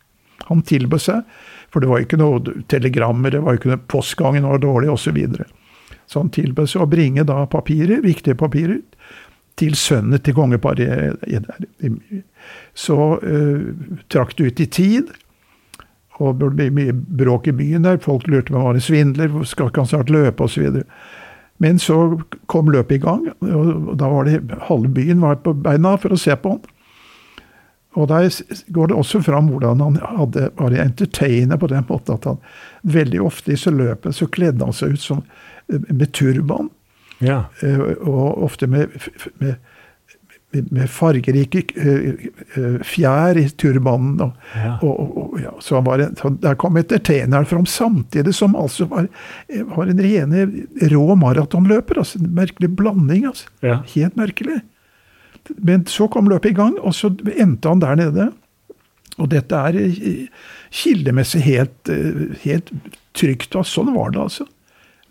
Han 0.47 0.63
tilbød 0.65 1.01
seg, 1.01 1.37
for 1.73 1.81
det 1.81 1.89
var 1.89 2.01
ikke 2.01 2.17
noe 2.21 2.41
telegrammer, 2.69 3.33
det 3.33 3.43
var 3.45 3.57
ikke 3.57 3.71
noe 3.73 3.81
postgangen 3.89 4.45
var 4.45 4.61
dårlig, 4.61 4.89
osv. 4.93 5.09
Så, 5.09 5.13
videre. 5.13 5.45
så 6.05 6.21
han 6.21 6.33
tilbød 6.33 6.69
seg 6.69 6.85
å 6.85 6.89
bringe 6.89 7.25
da 7.25 7.43
papirer, 7.49 8.01
viktige 8.05 8.37
papirer 8.37 8.81
til 9.59 9.75
sønnen 9.79 10.19
til 10.19 10.35
kongeparet. 10.35 11.15
Så 12.75 12.97
uh, 13.21 13.69
trakk 14.12 14.35
det 14.38 14.50
ut 14.50 14.63
i 14.65 14.67
tid. 14.79 15.13
Og 16.24 16.39
det 16.39 16.51
ble 16.55 16.69
mye 16.71 16.95
bråk 16.95 17.50
i 17.51 17.55
byen 17.55 17.88
der. 17.88 18.00
Folk 18.03 18.27
lurte 18.31 18.51
på 18.51 18.55
om 18.55 18.62
han 18.62 18.69
var 18.69 18.79
en 18.79 18.85
svindler, 18.85 19.33
skal 19.47 19.71
ikke 19.71 19.83
han 19.83 19.91
snart 19.91 20.13
løpe, 20.13 20.47
osv. 20.47 20.81
Men 21.63 21.79
så 21.79 21.97
kom 22.51 22.71
løpet 22.71 22.97
i 22.97 23.03
gang, 23.03 23.27
og 23.39 23.93
da 24.00 24.09
var 24.12 24.27
det 24.27 24.41
halve 24.67 24.91
byen 24.91 25.24
var 25.24 25.39
på 25.43 25.53
beina 25.55 25.95
for 26.00 26.15
å 26.15 26.19
se 26.19 26.35
på 26.39 26.55
han. 26.55 26.63
Og 27.95 28.09
der 28.12 28.27
går 28.75 28.91
det 28.91 28.97
også 29.00 29.21
fram 29.24 29.47
hvordan 29.47 29.79
han 29.79 30.00
hadde, 30.03 30.50
var 30.59 30.74
entertainer 30.83 31.59
på 31.59 31.69
den 31.71 31.85
måten 31.88 32.17
at 32.17 32.25
han 32.27 32.41
veldig 32.83 33.21
ofte 33.24 33.53
i 33.55 33.59
så 33.59 33.71
løpet 33.71 34.17
så 34.17 34.27
kledde 34.27 34.67
han 34.67 34.75
seg 34.75 34.97
ut 34.97 35.03
som, 35.03 35.21
med 35.71 36.12
turban. 36.12 36.67
Ja. 37.25 37.46
Eh, 37.62 37.79
og 37.79 38.44
ofte 38.46 38.67
med, 38.72 38.94
med, 39.41 39.55
med 40.72 40.91
fargerike 40.91 41.63
eh, 41.75 42.27
eh, 42.55 42.77
fjær 42.86 43.39
i 43.39 43.48
turbanen. 43.60 44.22
Og, 44.25 44.53
ja. 44.55 44.75
og, 44.86 45.17
og, 45.24 45.36
ja, 45.41 45.55
så, 45.63 45.82
en, 45.82 46.15
så 46.20 46.32
Der 46.44 46.60
kom 46.62 46.79
entertaineren 46.79 47.48
fram 47.50 47.65
samtidig 47.70 48.36
som 48.36 48.55
altså 48.60 48.88
var, 48.91 49.10
var 49.75 49.91
en 49.91 50.05
rene 50.05 50.48
rå 50.94 51.20
maratonløper. 51.20 52.01
Altså, 52.03 52.22
en 52.22 52.32
merkelig 52.38 52.72
blanding. 52.77 53.27
Altså. 53.32 53.51
Ja. 53.65 53.82
Helt 53.96 54.17
merkelig. 54.20 54.62
Men 55.62 55.86
så 55.86 56.08
kom 56.10 56.29
løpet 56.29 56.55
i 56.55 56.58
gang, 56.58 56.79
og 56.82 56.96
så 56.98 57.12
endte 57.36 57.70
han 57.70 57.84
der 57.84 58.00
nede. 58.00 58.32
Og 59.22 59.29
dette 59.32 59.55
er 59.55 59.75
kildemessig 60.75 61.44
helt, 61.46 61.91
helt 62.41 62.72
trygt. 63.15 63.53
Og 63.55 63.67
sånn 63.70 63.94
var 63.96 64.10
det, 64.12 64.24
altså. 64.25 64.48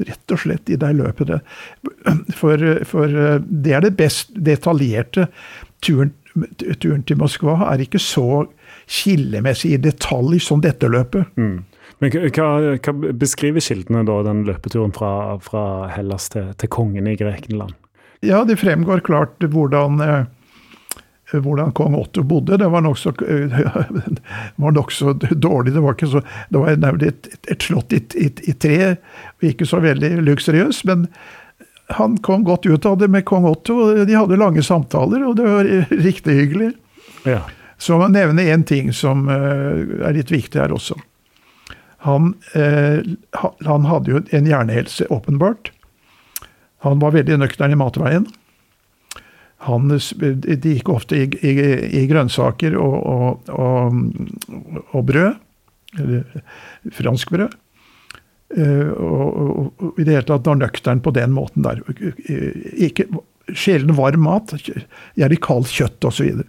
Rett 0.02 0.32
og 0.34 0.40
slett 0.42 0.70
i 0.74 0.78
det 0.80 0.90
løpet. 0.98 1.30
For, 2.34 2.64
for 2.88 3.14
det 3.46 3.76
er 3.76 3.84
det 3.84 3.94
best 3.98 4.32
detaljerte. 4.34 5.28
Turen, 5.84 6.10
turen, 6.82 7.04
til 7.06 7.20
Moskva 7.20 7.60
er 7.70 7.84
ikke 7.84 8.00
så 8.02 8.44
kildemessig 8.90 9.76
i 9.76 9.80
detalj 9.84 10.40
som 10.42 10.64
dette 10.64 10.90
løpet. 10.90 11.30
Mm. 11.38 11.62
Men 12.02 12.16
hva, 12.34 12.48
hva, 12.74 12.94
beskriver 13.14 13.62
kildene 13.62 14.02
da, 14.08 14.18
den 14.26 14.42
løpeturen 14.48 14.92
fra, 14.96 15.38
fra 15.44 15.64
Hellas 15.94 16.28
til, 16.34 16.50
til 16.58 16.72
kongen 16.74 17.06
i 17.08 17.16
Grekenland? 17.20 17.76
Ja, 18.24 18.42
det 18.48 18.58
fremgår 18.60 19.04
klart 19.04 19.42
hvordan 19.52 20.00
eh, 20.00 20.26
hvordan 21.42 21.72
kong 21.72 21.94
Otto 21.98 22.22
bodde. 22.22 22.58
Det 22.60 22.68
var 22.68 22.84
nokså 22.84 23.14
nok 23.14 23.22
dårlig. 25.46 25.74
Det 25.74 25.80
var, 25.80 26.06
så, 26.06 26.22
det 26.48 26.58
var 26.58 27.02
et, 27.02 27.28
et 27.48 27.62
slott 27.62 27.92
i, 27.92 28.02
i, 28.14 28.30
i, 28.50 28.52
tre, 28.52 28.96
ikke 29.42 29.66
så 29.66 29.80
veldig 29.84 30.10
luksuriøst. 30.26 30.84
Men 30.90 31.08
han 31.94 32.18
kom 32.24 32.44
godt 32.44 32.66
ut 32.66 32.86
av 32.86 32.98
det 32.98 33.08
med 33.08 33.26
kong 33.28 33.48
Otto. 33.50 33.76
og 33.80 34.06
De 34.06 34.16
hadde 34.16 34.40
lange 34.40 34.62
samtaler, 34.62 35.24
og 35.26 35.36
det 35.40 35.48
var 35.48 35.70
riktig 36.08 36.38
hyggelig. 36.40 36.72
Ja. 37.28 37.42
Så 37.78 37.98
må 37.98 38.08
jeg 38.08 38.16
nevne 38.16 38.46
én 38.48 38.64
ting 38.64 38.92
som 38.94 39.26
uh, 39.28 40.06
er 40.06 40.14
litt 40.16 40.32
viktig 40.32 40.60
her 40.60 40.72
også. 40.72 40.96
Han, 42.04 42.34
uh, 42.54 43.00
han 43.64 43.88
hadde 43.88 44.12
jo 44.12 44.22
en 44.36 44.48
hjernehelse, 44.48 45.08
åpenbart. 45.12 45.72
Han 46.84 47.00
var 47.00 47.14
veldig 47.16 47.40
nøktern 47.40 47.72
i 47.72 47.80
matveien. 47.80 48.26
Han, 49.64 49.88
de 49.92 50.74
gikk 50.74 50.90
ofte 50.92 51.18
i, 51.18 51.26
i, 51.40 51.52
i 52.00 52.04
grønnsaker 52.10 52.76
og, 52.76 52.96
og, 53.00 53.52
og, 53.54 54.00
og, 54.90 55.04
brød. 55.08 55.38
Eller 56.00 56.24
fransk 56.92 57.30
brød. 57.34 57.54
Uh, 58.54 58.90
og, 59.00 59.94
i 59.98 60.04
det 60.04 60.12
hele 60.12 60.26
tatt 60.28 60.46
var 60.46 60.58
nøktern 60.60 61.00
på 61.02 61.14
den 61.16 61.32
måten 61.34 61.64
der. 61.66 61.80
Ikke, 62.76 63.08
sjelden 63.52 63.96
varm 63.98 64.26
mat. 64.26 64.52
Gjerne 65.18 65.40
kaldt 65.42 65.72
kjøtt 65.72 66.08
osv. 66.10 66.44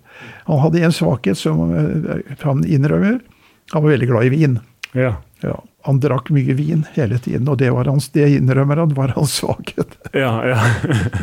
Han 0.49 0.61
hadde 0.63 0.83
en 0.85 0.95
svakhet 0.95 1.39
som 1.39 1.63
uh, 1.71 2.19
han 2.43 2.65
innrømmer. 2.67 3.21
Han 3.73 3.85
var 3.85 3.95
veldig 3.95 4.11
glad 4.11 4.27
i 4.27 4.33
vin. 4.35 4.59
Ja. 4.93 5.15
ja. 5.43 5.55
Han 5.85 5.99
drakk 6.01 6.31
mye 6.33 6.55
vin 6.57 6.85
hele 6.95 7.19
tiden, 7.21 7.47
og 7.51 7.59
det, 7.61 7.69
var 7.73 7.89
hans, 7.89 8.09
det 8.15 8.27
innrømmer 8.39 8.81
han 8.81 8.93
var 8.97 9.13
hans 9.17 9.37
svakhet. 9.41 9.97
Ja, 10.17 10.33
ja. 10.49 10.61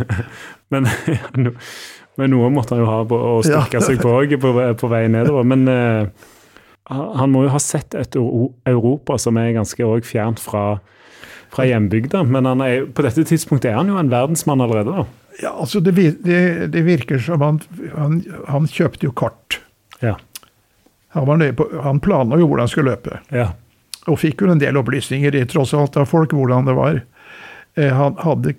Men, 0.72 0.86
men, 2.16 2.30
noe 2.32 2.48
måtte 2.48 2.72
han 2.72 2.80
jo 2.80 2.86
ha 2.88 3.02
på, 3.04 3.16
å 3.16 3.32
styrke 3.44 3.76
ja. 3.76 3.82
seg 3.84 3.98
på 4.00 4.08
òg 4.08 4.30
på, 4.40 4.52
på, 4.80 4.88
vei 4.88 5.02
nedover. 5.12 5.44
Men 5.44 5.66
uh, 5.68 6.30
han 6.88 7.28
må 7.28 7.42
jo 7.44 7.50
ha 7.52 7.60
sett 7.60 7.92
et 7.98 8.16
Europa 8.16 9.18
som 9.20 9.36
er 9.36 9.52
ganske 9.58 9.90
fjernt 10.08 10.40
fra, 10.40 10.78
fra 11.52 11.66
hjembygda. 11.68 12.22
Men 12.24 12.48
er, 12.64 12.86
på 12.88 13.04
dette 13.04 13.26
tidspunktet 13.28 13.68
er 13.68 13.76
han 13.82 13.92
jo 13.92 14.00
en 14.00 14.12
verdensmann 14.12 14.64
allerede, 14.64 14.96
da. 15.02 15.04
Ja, 15.42 15.52
altså 15.52 15.80
det, 15.84 15.94
det, 16.24 16.40
det 16.72 16.84
virker 16.88 17.20
som 17.20 17.44
han, 17.44 17.60
han, 17.92 18.20
han 18.48 18.68
kjøpte 18.68 19.08
jo 19.08 19.14
kart. 19.16 19.60
Ja. 20.00 20.16
Han, 21.16 21.28
var 21.28 21.40
nøye 21.40 21.56
på, 21.56 21.68
han 21.84 22.00
planla 22.00 22.40
jo 22.40 22.48
hvordan 22.48 22.66
han 22.66 22.72
skulle 22.72 22.96
løpe. 22.96 23.20
Ja. 23.32 23.50
Og 24.10 24.18
fikk 24.18 24.42
jo 24.42 24.50
en 24.50 24.62
del 24.62 24.78
opplysninger 24.80 25.34
i 25.38 25.44
tross 25.46 25.74
alt 25.78 25.96
av 26.00 26.08
folk 26.10 26.34
hvordan 26.34 26.66
det 26.66 26.74
var. 26.78 27.02
Eh, 27.74 27.92
Han 27.94 28.16
hadde 28.18 28.54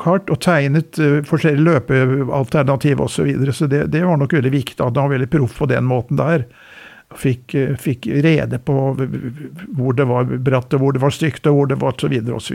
kart 0.00 0.30
og 0.30 0.40
tegnet 0.44 0.98
eh, 1.02 1.20
forskjellige 1.26 1.66
løpealternativ 1.66 3.02
osv. 3.02 3.16
Så, 3.16 3.26
videre, 3.26 3.52
så 3.52 3.66
det, 3.66 3.86
det 3.92 4.04
var 4.06 4.20
nok 4.20 4.36
veldig 4.36 4.54
viktig 4.54 4.78
at 4.80 4.94
han 4.94 5.08
var 5.08 5.16
veldig 5.16 5.30
proff 5.32 5.58
på 5.58 5.68
den 5.70 5.88
måten 5.90 6.20
der. 6.20 6.46
Fikk, 7.14 7.54
eh, 7.58 7.74
fikk 7.78 8.06
rede 8.24 8.58
på 8.62 8.78
hvor 8.94 9.98
det 9.98 10.06
var 10.10 10.30
bratt, 10.30 10.72
og 10.74 10.80
hvor 10.84 10.94
det 10.94 11.02
var 11.02 11.14
stygt, 11.14 11.46
og 11.50 11.58
hvor 11.58 11.72
det 11.74 11.80
var 11.82 11.98
så 12.00 12.10
videre 12.12 12.38
og 12.38 12.42
Så, 12.42 12.54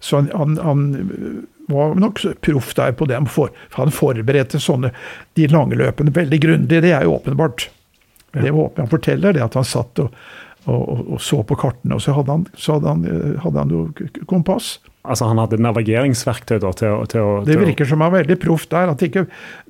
så 0.00 0.16
han, 0.16 0.30
han, 0.32 0.56
han 0.62 1.44
var 1.68 1.94
nok 1.98 2.22
proff 2.40 2.74
der 2.74 2.92
på 2.92 3.06
det. 3.10 3.18
For, 3.28 3.50
for 3.68 3.84
han 3.84 3.94
forberedte 3.94 4.60
sånne, 4.60 4.94
de 5.34 5.50
lange 5.50 5.76
løpene 5.76 6.14
veldig 6.14 6.40
grundig, 6.40 6.82
det 6.82 6.92
er 6.92 7.04
jo 7.04 7.18
åpenbart. 7.18 7.68
Det 8.34 8.50
var 8.50 8.72
Han 8.76 8.90
forteller 8.90 9.32
det 9.32 9.44
at 9.44 9.54
han 9.54 9.64
satt 9.64 10.00
og, 10.02 10.16
og, 10.66 10.88
og, 10.88 11.04
og 11.12 11.20
så 11.20 11.42
på 11.44 11.56
kartene, 11.60 11.94
og 11.94 12.00
så 12.04 12.14
hadde 12.16 12.30
han, 12.32 12.46
så 12.56 12.78
hadde 12.78 12.88
han, 12.88 13.04
eh, 13.04 13.38
hadde 13.44 13.58
han 13.58 13.70
jo 13.70 13.84
kompass. 14.30 14.78
Altså 15.04 15.26
han 15.28 15.36
hadde 15.36 15.58
navigeringsverktøy 15.60 16.58
da, 16.62 16.70
til, 16.72 16.88
å- 16.88 17.04
til, 17.06 17.20
å- 17.20 17.44
Det 17.44 17.58
virker 17.60 17.84
som 17.84 18.00
han 18.00 18.10
var 18.10 18.22
veldig 18.22 18.38
proff 18.40 18.62
der. 18.72 18.88
at 18.88 19.02
ikke, 19.04 19.26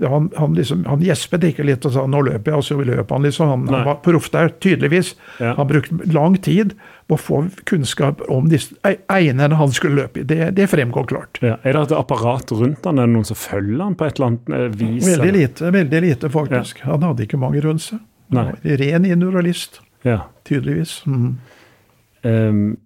Han, 0.07 0.31
han, 0.39 0.55
liksom, 0.55 0.85
han 0.87 1.01
gjespet 1.03 1.43
ikke 1.49 1.65
litt 1.67 1.85
og 1.85 1.93
sa 1.93 2.05
'nå 2.07 2.21
løper 2.23 2.53
jeg', 2.53 2.57
og 2.57 2.63
så 2.63 2.79
løp 2.85 3.11
han 3.11 3.23
liksom. 3.23 3.49
Han, 3.49 3.67
han 3.67 3.85
var 3.85 3.97
proff 3.97 4.31
der, 4.31 4.49
tydeligvis. 4.63 5.15
Ja. 5.41 5.55
Han 5.57 5.67
brukte 5.67 6.13
lang 6.13 6.37
tid 6.41 6.75
på 7.09 7.17
å 7.17 7.19
få 7.19 7.51
kunnskap 7.67 8.23
om 8.31 8.47
disse 8.49 8.77
ei- 8.85 9.01
han 9.11 9.73
skulle 9.73 9.97
løpe 10.07 10.21
i. 10.21 10.23
Det, 10.23 10.55
det 10.55 10.69
fremgår 10.71 11.07
klart. 11.09 11.39
ja. 11.43 11.57
Er 11.65 11.73
det 11.73 11.83
et 11.91 11.99
apparat 11.99 12.53
rundt 12.53 12.85
han? 12.85 12.99
Er 13.01 13.07
det 13.07 13.13
noen 13.17 13.25
som 13.27 13.37
følger 13.37 13.83
han 13.83 13.95
på 13.97 14.07
et 14.07 14.15
eller 14.21 14.27
annet 14.27 14.49
eh, 14.51 14.69
vis? 14.69 15.09
Veldig 15.19 15.33
lite, 15.33 15.71
veldig 15.73 16.01
lite 16.01 16.31
faktisk. 16.31 16.79
Han 16.87 17.03
hadde 17.03 17.27
ikke 17.27 17.39
mange 17.43 17.61
rundt 17.61 17.83
seg. 17.83 17.99
Ren 18.33 19.05
individualist, 19.05 19.81
Ja. 20.05 20.19
tydeligvis. 20.45 21.03
Mm. 21.07 21.37
Um, 22.25 22.79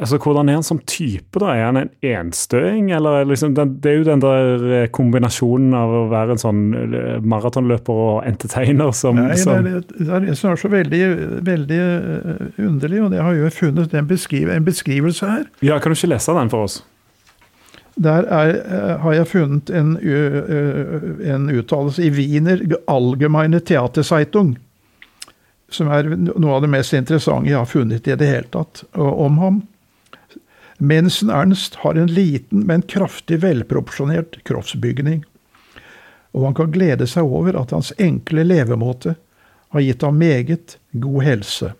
altså, 0.00 0.18
hvordan 0.18 0.48
er 0.48 0.58
han 0.58 0.66
som 0.66 0.80
type, 0.86 1.38
da? 1.40 1.52
Er 1.54 1.66
han 1.68 1.78
en 1.78 1.90
enstøing, 2.02 2.90
eller 2.92 3.20
er 3.20 3.28
liksom 3.28 3.54
Det 3.54 3.90
er 3.90 3.98
jo 3.98 4.06
den 4.06 4.22
der 4.22 4.64
eh, 4.82 4.88
kombinasjonen 4.88 5.74
av 5.74 5.92
å 5.94 6.02
være 6.12 6.36
en 6.36 6.42
sånn 6.42 6.62
eh, 6.74 7.20
maratonløper 7.22 8.00
og 8.06 8.16
entertainer 8.28 8.92
som, 8.96 9.20
Nei, 9.20 9.36
det 9.36 9.54
er, 9.54 9.84
det 9.90 10.08
er 10.08 10.26
det 10.26 10.38
som 10.38 10.52
er 10.52 10.60
så 10.60 10.72
veldig, 10.72 11.04
veldig 11.46 11.82
eh, 11.84 12.64
underlig, 12.66 13.04
og 13.04 13.14
det 13.14 13.22
har 13.22 13.38
jo 13.38 13.52
funnet 13.54 13.94
en, 13.94 14.10
beskriv, 14.10 14.50
en 14.50 14.66
beskrivelse 14.66 15.30
her. 15.30 15.46
Ja, 15.62 15.78
Kan 15.78 15.94
du 15.94 15.98
ikke 15.98 16.14
lese 16.14 16.36
den 16.36 16.52
for 16.52 16.68
oss? 16.68 16.82
Der 17.94 18.26
er, 18.26 18.56
har 18.98 19.12
jeg 19.14 19.26
funnet 19.30 19.70
en, 19.70 19.92
en 20.02 21.44
uttalelse 21.54 22.02
i 22.02 22.08
Wiener 22.10 22.64
Allgemeine 22.90 23.60
Theaterzeitung, 23.62 24.56
som 25.74 25.90
er 25.92 26.08
noe 26.14 26.56
av 26.56 26.64
det 26.64 26.70
mest 26.72 26.94
interessante 26.96 27.50
jeg 27.50 27.58
har 27.58 27.70
funnet 27.70 28.08
i 28.08 28.16
det 28.18 28.28
hele 28.30 28.50
tatt 28.54 28.84
om 28.94 29.38
ham. 29.42 29.62
Mensen 30.78 31.30
Ernst 31.30 31.78
har 31.84 31.94
en 31.94 32.10
liten, 32.10 32.64
men 32.66 32.82
kraftig 32.82 33.40
velproporsjonert 33.44 34.40
kroppsbygning, 34.48 35.22
og 36.34 36.48
han 36.48 36.56
kan 36.58 36.72
glede 36.74 37.06
seg 37.06 37.30
over 37.30 37.54
at 37.60 37.74
hans 37.74 37.92
enkle 38.02 38.42
levemåte 38.46 39.14
har 39.74 39.84
gitt 39.84 40.02
ham 40.02 40.18
meget 40.18 40.76
god 40.90 41.22
helse. 41.26 41.72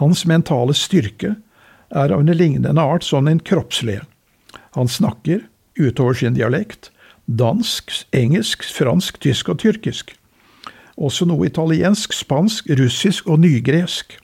Hans 0.00 0.24
mentale 0.26 0.74
styrke 0.74 1.36
er 1.92 2.14
av 2.14 2.22
en 2.22 2.32
lignende 2.34 2.82
art 2.82 3.06
som 3.06 3.28
den 3.28 3.42
kroppslige. 3.44 4.02
Han 4.74 4.88
snakker, 4.88 5.44
utover 5.78 6.14
sin 6.18 6.34
dialekt, 6.34 6.90
dansk, 7.26 7.92
engelsk, 8.16 8.64
fransk, 8.74 9.20
tysk 9.22 9.52
og 9.52 9.60
tyrkisk. 9.62 10.14
Også 11.02 11.26
noe 11.26 11.48
italiensk, 11.48 12.14
spansk, 12.14 12.70
russisk 12.78 13.26
og 13.26 13.40
nygresk. 13.42 14.14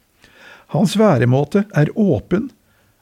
Hans 0.75 0.95
væremåte 1.01 1.65
er 1.75 1.91
åpen 1.99 2.51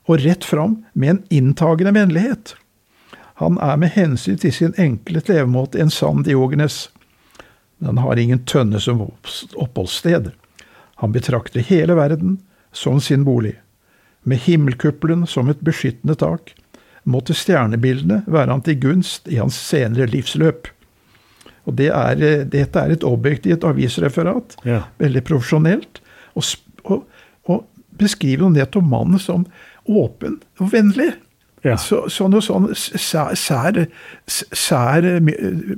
og 0.07 0.23
rett 0.23 0.47
fram 0.47 0.79
med 0.95 1.11
en 1.11 1.23
inntagende 1.29 1.93
vennlighet. 1.93 2.55
Han 3.43 3.59
er 3.61 3.77
med 3.77 3.93
hensyn 3.93 4.39
til 4.41 4.55
sin 4.55 4.77
enkle 4.81 5.21
levemåte 5.29 5.81
en 5.83 5.91
sann 5.93 6.23
Diogenes. 6.25 6.89
han 7.85 7.99
har 7.99 8.17
ingen 8.17 8.45
tønne 8.45 8.81
som 8.81 9.03
oppholdssted. 9.55 10.31
Han 10.97 11.13
betrakter 11.13 11.61
hele 11.61 11.95
verden 11.95 12.39
som 12.73 13.01
sin 13.01 13.25
bolig. 13.25 13.59
Med 14.23 14.39
himmelkuppelen 14.39 15.27
som 15.27 15.49
et 15.49 15.61
beskyttende 15.61 16.15
tak, 16.15 16.55
måtte 17.05 17.35
stjernebildene 17.35 18.23
være 18.27 18.51
han 18.51 18.63
til 18.65 18.81
gunst 18.81 19.29
i 19.29 19.37
hans 19.37 19.55
senere 19.55 20.09
livsløp. 20.11 20.71
Og 21.67 21.77
det 21.79 21.89
er, 21.91 22.23
eh, 22.23 22.45
Dette 22.45 22.79
er 22.79 22.95
et 22.95 23.05
objektivt 23.05 23.65
avisreferat, 23.67 24.57
Ja. 24.65 24.85
veldig 24.99 25.23
profesjonelt, 25.25 26.01
og, 26.37 26.45
og, 26.85 27.07
og 27.49 27.65
beskriver 27.99 28.47
jo 28.47 28.51
nettopp 28.55 28.85
mannen 28.87 29.19
som 29.19 29.47
åpen 29.89 30.41
og 30.61 30.71
vennlig. 30.73 31.13
Ja. 31.67 31.75
Så, 31.83 32.05
sånn 32.13 32.35
og 32.39 32.45
sånn 32.47 32.69
sær, 32.79 33.33
sær, 33.35 33.81
sær 34.27 35.07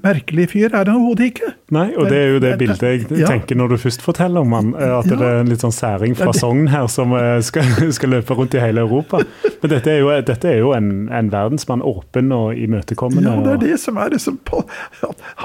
merkelig 0.05 0.49
fyr 0.53 0.69
er 0.69 0.83
han 0.85 0.91
overhodet 0.99 1.31
ikke. 1.33 1.53
Nei, 1.75 1.87
og 1.97 2.09
det 2.11 2.19
er 2.19 2.31
jo 2.35 2.39
det 2.45 2.53
bildet 2.61 2.85
jeg 2.85 3.07
Ja. 3.23 3.29
tenker 3.31 3.57
når 3.57 3.75
du 3.75 3.77
først 3.83 4.03
forteller 4.05 4.41
om 4.45 4.53
han, 4.53 4.75
eh, 4.75 4.93
at 4.99 5.07
Ja. 5.09 5.17
det 5.17 5.27
er 5.27 5.41
en 5.41 5.49
litt 5.53 5.61
sånn 5.65 5.73
særing 5.75 6.17
fra 6.17 6.33
Sogn 6.37 6.67
her 6.69 6.87
som 6.93 7.13
eh, 7.17 7.41
skal, 7.41 7.65
skal 7.97 8.11
løpe 8.11 8.37
rundt 8.37 8.55
i 8.55 8.61
hele 8.61 8.81
Europa. 8.85 9.23
Men 9.63 9.71
dette 9.71 9.91
er 9.91 9.99
jo, 10.01 10.11
dette 10.23 10.49
er 10.53 10.59
jo 10.61 10.73
en, 10.77 11.09
en 11.13 11.31
verdensmann, 11.33 11.83
åpen 11.83 12.33
og 12.33 12.55
imøtekommende. 12.57 13.29
Ja, 13.33 13.41
det 13.45 13.53
er 13.57 13.65
det 13.73 13.81
som 13.81 13.97
er 13.97 14.11
liksom 14.15 14.39
på, 14.45 14.63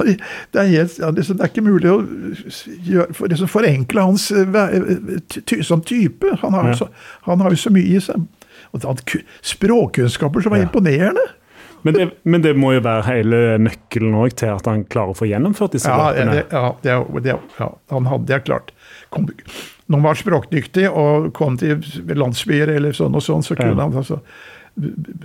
det, 0.04 0.20
er 0.60 0.68
helt, 0.72 0.98
liksom, 1.18 1.38
det 1.38 1.44
er 1.48 1.52
ikke 1.52 1.66
mulig 1.66 1.90
å 1.92 2.00
gjøre, 2.84 3.30
liksom, 3.32 3.48
forenkle 3.52 4.02
hans 4.10 4.30
eh, 4.32 5.62
som 5.64 5.82
type. 5.82 6.36
Han 6.42 6.54
har, 6.54 6.72
jo 6.72 6.84
så, 6.84 6.88
han 7.28 7.40
har 7.44 7.50
jo 7.56 7.56
så 7.64 7.72
mye 7.74 7.96
i 7.98 8.00
seg. 8.04 8.24
Og 8.74 8.82
hadde 8.82 9.24
språkkunnskaper 9.46 10.42
som 10.42 10.52
var 10.52 10.60
Ja. 10.64 10.68
imponerende. 10.68 11.22
Men 11.86 11.94
det, 11.94 12.06
men 12.24 12.42
det 12.42 12.54
må 12.56 12.72
jo 12.74 12.80
være 12.80 13.04
hele 13.10 13.40
nøkkelen 13.60 14.14
også 14.16 14.36
til 14.40 14.48
at 14.54 14.66
han 14.72 14.86
klarer 14.86 15.12
å 15.12 15.18
få 15.20 15.28
gjennomført 15.28 15.74
disse 15.76 15.90
Ja, 15.92 16.12
løpene. 16.14 16.46
ja, 16.52 16.76
det, 16.82 17.24
det, 17.26 17.36
ja, 17.60 17.68
han 17.92 18.06
hadde 18.08 18.26
det 18.30 18.44
klart. 18.46 18.72
Kom, 19.12 19.26
når 19.90 19.98
han 20.00 20.06
var 20.08 20.16
språkdyktig 20.16 20.86
og 20.90 21.34
kom 21.34 21.58
til 21.60 21.84
landsbyer 22.08 22.72
eller 22.78 22.96
sånn 22.96 23.14
og 23.20 23.22
sånn, 23.22 23.44
så 23.44 23.56
kunne 23.60 23.76
Ja. 23.76 23.82
han 23.84 23.94
altså 24.00 24.22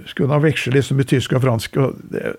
skulle 0.06 0.28
han 0.28 0.42
veksle 0.44 0.74
liksom 0.74 0.98
i 1.00 1.06
tysk 1.08 1.32
og 1.36 1.42
fransk. 1.44 1.76
Og 1.80 1.94
det, 2.12 2.34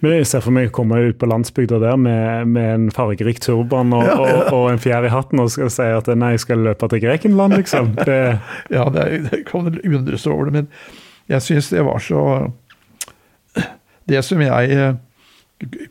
Men 0.00 0.16
jeg 0.16 0.26
ser 0.26 0.42
for 0.42 0.54
meg 0.54 0.70
å 0.70 0.74
komme 0.74 0.98
ut 1.06 1.18
på 1.20 1.28
landsbygda 1.30 1.78
der 1.82 2.00
med, 2.00 2.48
med 2.50 2.70
en 2.74 2.88
fargerik 2.94 3.38
turban 3.44 3.94
og, 3.94 4.02
Ja, 4.08 4.16
ja. 4.16 4.40
og, 4.48 4.56
og 4.56 4.66
en 4.72 4.82
fjær 4.82 5.06
i 5.06 5.12
hatten 5.12 5.42
og 5.42 5.52
skal 5.54 5.70
si 5.72 5.86
at 5.86 6.10
nei, 6.18 6.32
jeg 6.34 6.42
skal 6.46 6.64
løpe 6.66 6.88
til 6.90 7.04
Grekenland, 7.04 7.54
liksom. 7.60 7.94
Det, 8.08 8.18
Ja, 8.74 8.88
det, 8.90 9.06
det 9.30 9.44
kan 9.48 9.70
undres 9.70 10.26
over 10.26 10.50
det, 10.50 10.56
men 10.56 10.68
jeg 11.30 11.46
syns 11.46 11.70
det 11.70 11.84
var 11.86 12.02
så 12.02 12.50
Det 14.10 14.18
som 14.26 14.42
jeg 14.42 14.74
eh, 14.74 14.98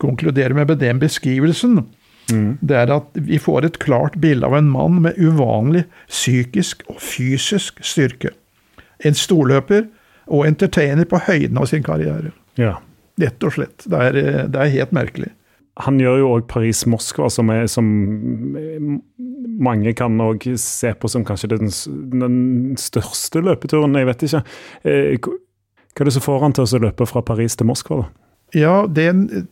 konkluderer 0.01 0.53
med 0.53 0.67
med 0.67 0.81
den 0.83 0.99
beskrivelsen, 0.99 1.85
det 2.61 2.75
er 2.77 2.91
at 2.93 3.07
vi 3.15 3.39
får 3.39 3.65
et 3.65 3.79
klart 3.79 4.17
bilde 4.23 4.45
av 4.47 4.53
en 4.55 4.69
mann 4.71 5.01
med 5.03 5.17
uvanlig 5.19 5.85
psykisk 6.07 6.83
og 6.91 6.99
fysisk 7.03 7.79
styrke. 7.83 8.31
En 9.03 9.17
storløper 9.17 9.87
og 10.27 10.45
entertainer 10.47 11.05
på 11.09 11.19
høyden 11.27 11.57
av 11.57 11.65
sin 11.71 11.83
karriere. 11.83 12.31
ja. 12.57 12.77
Rett 13.21 13.43
og 13.43 13.51
slett. 13.53 13.83
Det 13.85 13.97
er, 14.01 14.15
det 14.49 14.57
er 14.57 14.69
helt 14.71 14.91
merkelig. 14.95 15.27
Han 15.83 15.99
gjør 15.99 16.17
jo 16.21 16.29
òg 16.37 16.45
Paris-Moskva, 16.49 17.27
som, 17.29 17.49
er- 17.53 17.67
som 17.69 17.85
mange 19.61 19.93
kan 19.97 20.15
òg 20.23 20.45
se 20.59 20.93
på 20.97 21.09
som 21.11 21.25
kanskje 21.27 21.49
den, 21.53 21.69
den 22.21 22.39
største 22.81 23.43
løpeturen. 23.45 23.93
Jeg 23.99 24.09
vet 24.09 24.25
ikke. 24.27 24.41
Eh, 24.87 25.19
hva 25.21 26.01
er 26.05 26.09
det 26.09 26.15
som 26.15 26.23
får 26.25 26.41
han 26.45 26.55
til 26.57 26.65
å 26.65 26.81
løpe 26.87 27.07
fra 27.09 27.21
Paris 27.25 27.57
til 27.59 27.67
Moskva? 27.69 28.01
da? 28.03 28.20
Ja, 28.53 28.87
den, 28.87 29.47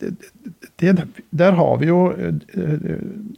den, 0.75 1.13
der 1.29 1.51
har 1.51 1.77
vi 1.77 1.87
jo 1.87 1.99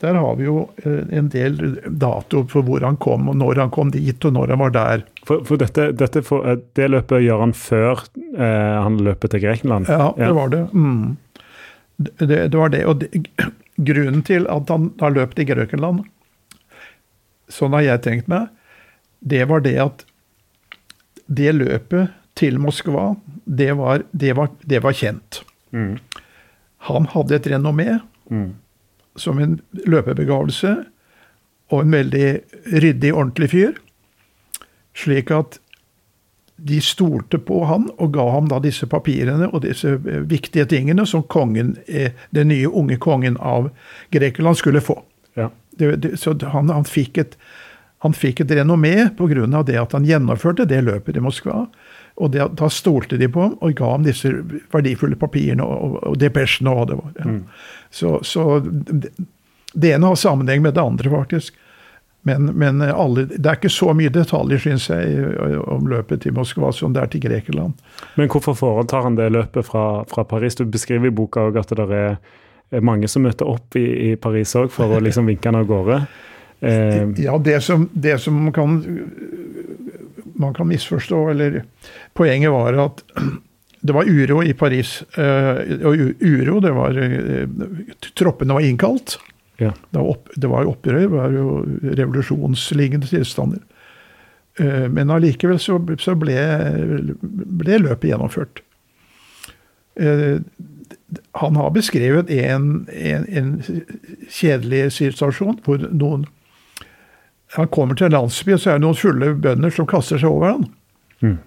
Der 0.02 0.14
har 0.14 0.36
vi 0.36 0.48
jo 0.48 0.70
eh, 0.84 1.04
en 1.18 1.30
del 1.30 1.60
dato 1.86 2.44
for 2.50 2.66
hvor 2.66 2.82
han 2.82 2.98
kom, 2.98 3.30
og 3.30 3.38
når 3.38 3.62
han 3.62 3.74
kom 3.74 3.92
dit, 3.94 4.26
og 4.26 4.34
når 4.34 4.56
han 4.56 4.62
var 4.64 4.74
der. 4.74 5.04
For, 5.28 5.44
for 5.46 5.62
dette, 5.62 5.92
dette 5.98 6.24
for, 6.26 6.48
eh, 6.50 6.58
det 6.78 6.90
løpet 6.90 7.22
gjør 7.26 7.44
han 7.46 7.54
før 7.58 8.06
eh, 8.18 8.78
han 8.82 8.98
løper 9.06 9.34
til 9.34 9.44
Grekenland? 9.46 9.90
Ja, 9.90 10.12
det 10.18 10.32
var 10.38 10.54
det. 10.54 10.64
Mm. 10.74 11.18
Det, 11.98 12.28
det 12.28 12.58
var 12.58 12.74
det. 12.74 12.86
Og 12.90 13.04
det, 13.04 13.12
grunnen 13.78 14.26
til 14.26 14.48
at 14.50 14.74
han 14.74 14.90
har 15.02 15.14
løpt 15.14 15.42
i 15.42 15.46
Grøkenland, 15.50 16.06
sånn 17.52 17.78
har 17.78 17.86
jeg 17.86 18.06
tenkt 18.08 18.32
meg, 18.32 18.50
det 19.22 19.46
var 19.50 19.62
det 19.62 19.78
at 19.84 20.06
det 21.32 21.54
løpet 21.54 22.18
til 22.38 22.58
Moskva, 22.62 23.12
det 23.46 23.74
var, 23.78 24.06
det 24.12 24.34
var, 24.38 24.50
det 24.66 24.82
var 24.84 24.96
kjent. 24.98 25.44
Mm. 25.72 25.98
Han 26.90 27.06
hadde 27.14 27.36
et 27.36 27.48
renommé 27.54 28.00
Mm. 28.32 28.54
som 29.20 29.40
en 29.40 29.58
løpebegavelse, 29.86 30.86
og 31.72 31.82
en 31.82 31.92
veldig 31.92 32.40
ryddig, 32.72 33.14
ordentlig 33.14 33.50
fyr. 33.52 33.74
Slik 34.96 35.32
at 35.32 35.60
de 36.62 36.78
stolte 36.84 37.40
på 37.42 37.64
han 37.66 37.90
og 37.98 38.14
ga 38.14 38.28
ham 38.36 38.48
da 38.52 38.60
disse 38.62 38.86
papirene 38.88 39.50
og 39.50 39.64
disse 39.66 39.96
eh, 39.98 40.22
viktige 40.30 40.68
tingene 40.70 41.06
som 41.10 41.24
kongen, 41.24 41.76
eh, 41.88 42.12
den 42.32 42.52
nye 42.52 42.70
unge 42.70 43.00
kongen 43.02 43.38
av 43.38 43.72
Grekeland 44.14 44.60
skulle 44.60 44.82
få. 44.82 45.00
Ja. 45.36 45.50
Det, 45.78 45.96
det, 46.04 46.20
så 46.20 46.36
han, 46.54 46.70
han, 46.70 46.86
fikk 46.86 47.18
et, 47.18 47.38
han 48.06 48.14
fikk 48.14 48.44
et 48.44 48.52
renommé 48.52 49.10
pga. 49.18 49.64
det 49.64 49.80
at 49.80 49.92
han 49.92 50.06
gjennomførte 50.06 50.68
det 50.70 50.84
løpet 50.84 51.18
i 51.18 51.24
Moskva. 51.24 51.66
Og 52.22 52.32
det, 52.34 52.46
da 52.60 52.70
stolte 52.70 53.18
de 53.18 53.30
på 53.32 53.42
ham 53.42 53.58
og 53.60 53.74
ga 53.78 53.92
ham 53.96 54.06
disse 54.06 54.30
verdifulle 54.74 55.18
papirene 55.20 55.66
og, 55.66 55.78
og, 55.88 55.98
og 56.12 56.20
depesjene. 56.22 56.70
og 56.70 56.78
hva 56.78 56.88
det 56.90 57.00
var. 57.00 57.12
Ja. 57.18 57.32
Mm. 57.32 57.42
Så, 57.92 58.14
så 58.28 58.46
det, 58.62 59.12
det 59.74 59.96
ene 59.96 60.12
har 60.12 60.20
sammenheng 60.20 60.62
med 60.62 60.78
det 60.78 60.84
andre, 60.84 61.10
faktisk. 61.10 61.58
Men, 62.22 62.46
men 62.46 62.82
alle, 62.82 63.26
det 63.26 63.50
er 63.50 63.58
ikke 63.58 63.72
så 63.74 63.96
mye 63.98 64.12
detaljer, 64.14 64.62
syns 64.62 64.90
jeg, 64.92 65.24
om 65.66 65.88
løpet 65.90 66.22
til 66.22 66.36
Moskva 66.38 66.70
som 66.76 66.94
det 66.94 67.02
er 67.02 67.10
til 67.10 67.24
Grekeland. 67.24 67.80
Men 68.20 68.30
hvorfor 68.30 68.54
foretar 68.58 69.08
han 69.08 69.18
det 69.18 69.32
løpet 69.34 69.66
fra, 69.66 70.04
fra 70.10 70.26
Paris? 70.30 70.60
Du 70.60 70.68
beskriver 70.70 71.10
i 71.10 71.16
boka 71.18 71.48
at 71.50 71.74
det 71.74 71.88
er 71.90 72.86
mange 72.86 73.10
som 73.10 73.26
møter 73.26 73.50
opp 73.50 73.76
i, 73.80 73.88
i 74.12 74.16
Paris 74.22 74.54
òg 74.60 74.70
for 74.74 74.94
å 74.94 75.02
liksom 75.08 75.32
vinke 75.32 75.50
han 75.50 75.58
av 75.64 75.66
gårde. 75.72 76.04
Eh. 76.62 77.10
Ja, 77.26 77.40
det 77.42 77.58
som, 77.66 77.90
det 77.94 78.20
som 78.22 78.52
kan, 78.54 78.78
man 80.42 80.54
kan 80.58 80.70
misforstå, 80.70 81.22
eller 81.34 81.62
poenget 82.18 82.52
var 82.54 82.78
at 82.86 83.04
det 83.82 83.94
var 83.94 84.10
uro 84.10 84.44
i 84.44 84.54
Paris. 84.54 85.02
Eh, 85.18 85.84
og 85.86 86.02
uro, 86.22 86.60
det 86.62 86.72
var 86.76 86.98
eh, 87.02 87.46
Troppene 88.18 88.58
var 88.58 88.66
innkalt. 88.66 89.18
Ja. 89.62 89.74
Det, 89.90 89.98
var 90.00 90.10
opp, 90.10 90.30
det 90.36 90.50
var 90.50 90.70
opprør, 90.70 91.00
det 91.00 91.12
var 91.14 91.36
jo 91.36 91.62
revolusjonslignende 91.82 93.10
tilstander. 93.10 93.62
Eh, 94.60 94.88
men 94.90 95.14
allikevel 95.14 95.60
så, 95.62 95.80
så 96.02 96.18
ble, 96.18 96.38
ble, 97.22 97.82
løpet 97.86 98.12
gjennomført. 98.12 98.64
Han 101.36 101.58
har 101.60 101.74
beskrevet 101.76 102.30
en, 102.32 102.86
en, 102.96 103.26
en 103.28 103.50
kjedelig 104.32 104.86
situasjon 104.96 105.60
hvor 105.66 105.84
noen 105.92 106.24
Han 107.58 107.68
kommer 107.68 107.98
til 107.98 108.08
en 108.08 108.16
landsby, 108.16 108.54
og 108.56 108.62
så 108.64 108.72
er 108.72 108.80
det 108.80 108.86
noen 108.86 109.00
fulle 109.00 109.34
bønder 109.44 109.74
som 109.76 109.90
kaster 109.90 110.22
seg 110.22 110.32
over 110.32 110.54
han. 110.54 110.70
Mm. 111.20 111.38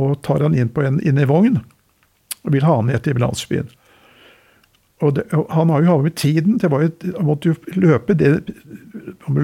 Og 0.00 0.16
tar 0.26 0.42
han 0.42 0.56
inn 0.58 0.72
på 0.72 0.82
en, 0.86 0.98
inn 1.06 1.20
i 1.20 1.28
vogn 1.28 1.60
og 2.42 2.50
vil 2.54 2.64
ha 2.66 2.74
han 2.80 2.88
ned 2.90 3.04
til 3.04 3.20
landsbyen. 3.22 3.68
Og 5.02 5.14
det, 5.14 5.24
han 5.30 5.70
har 5.70 5.82
jo 5.82 5.90
hatt 5.90 6.06
med 6.06 6.16
tiden. 6.18 6.58
det 6.58 6.70
var 6.70 6.82
jo, 6.82 6.90
Han 7.16 7.26
måtte 7.26 7.52
jo 7.52 7.54
løpe 7.74 8.14
det 8.14 8.32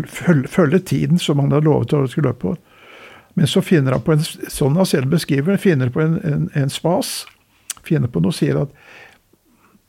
følge, 0.07 0.49
følge 0.49 0.79
tiden 0.79 1.19
som 1.19 1.39
han 1.39 1.53
hadde 1.53 1.67
lovet 1.67 1.95
å 1.95 2.07
skulle 2.07 2.31
løpe 2.31 2.43
på. 2.47 2.57
Men 3.39 3.47
så 3.47 3.63
finner 3.63 3.95
han 3.95 4.03
på 4.03 4.15
en 4.15 4.23
sånn 4.23 4.79
han 4.79 4.87
selv 4.87 5.11
beskriver 5.11 5.59
finner 5.63 5.91
på 5.95 6.03
en, 6.03 6.17
en, 6.27 6.49
en 6.55 6.71
spas. 6.71 7.27
Finner 7.87 8.11
på 8.11 8.23
noe 8.23 8.35
og 8.35 8.39
sier 8.39 8.59
at 8.59 8.75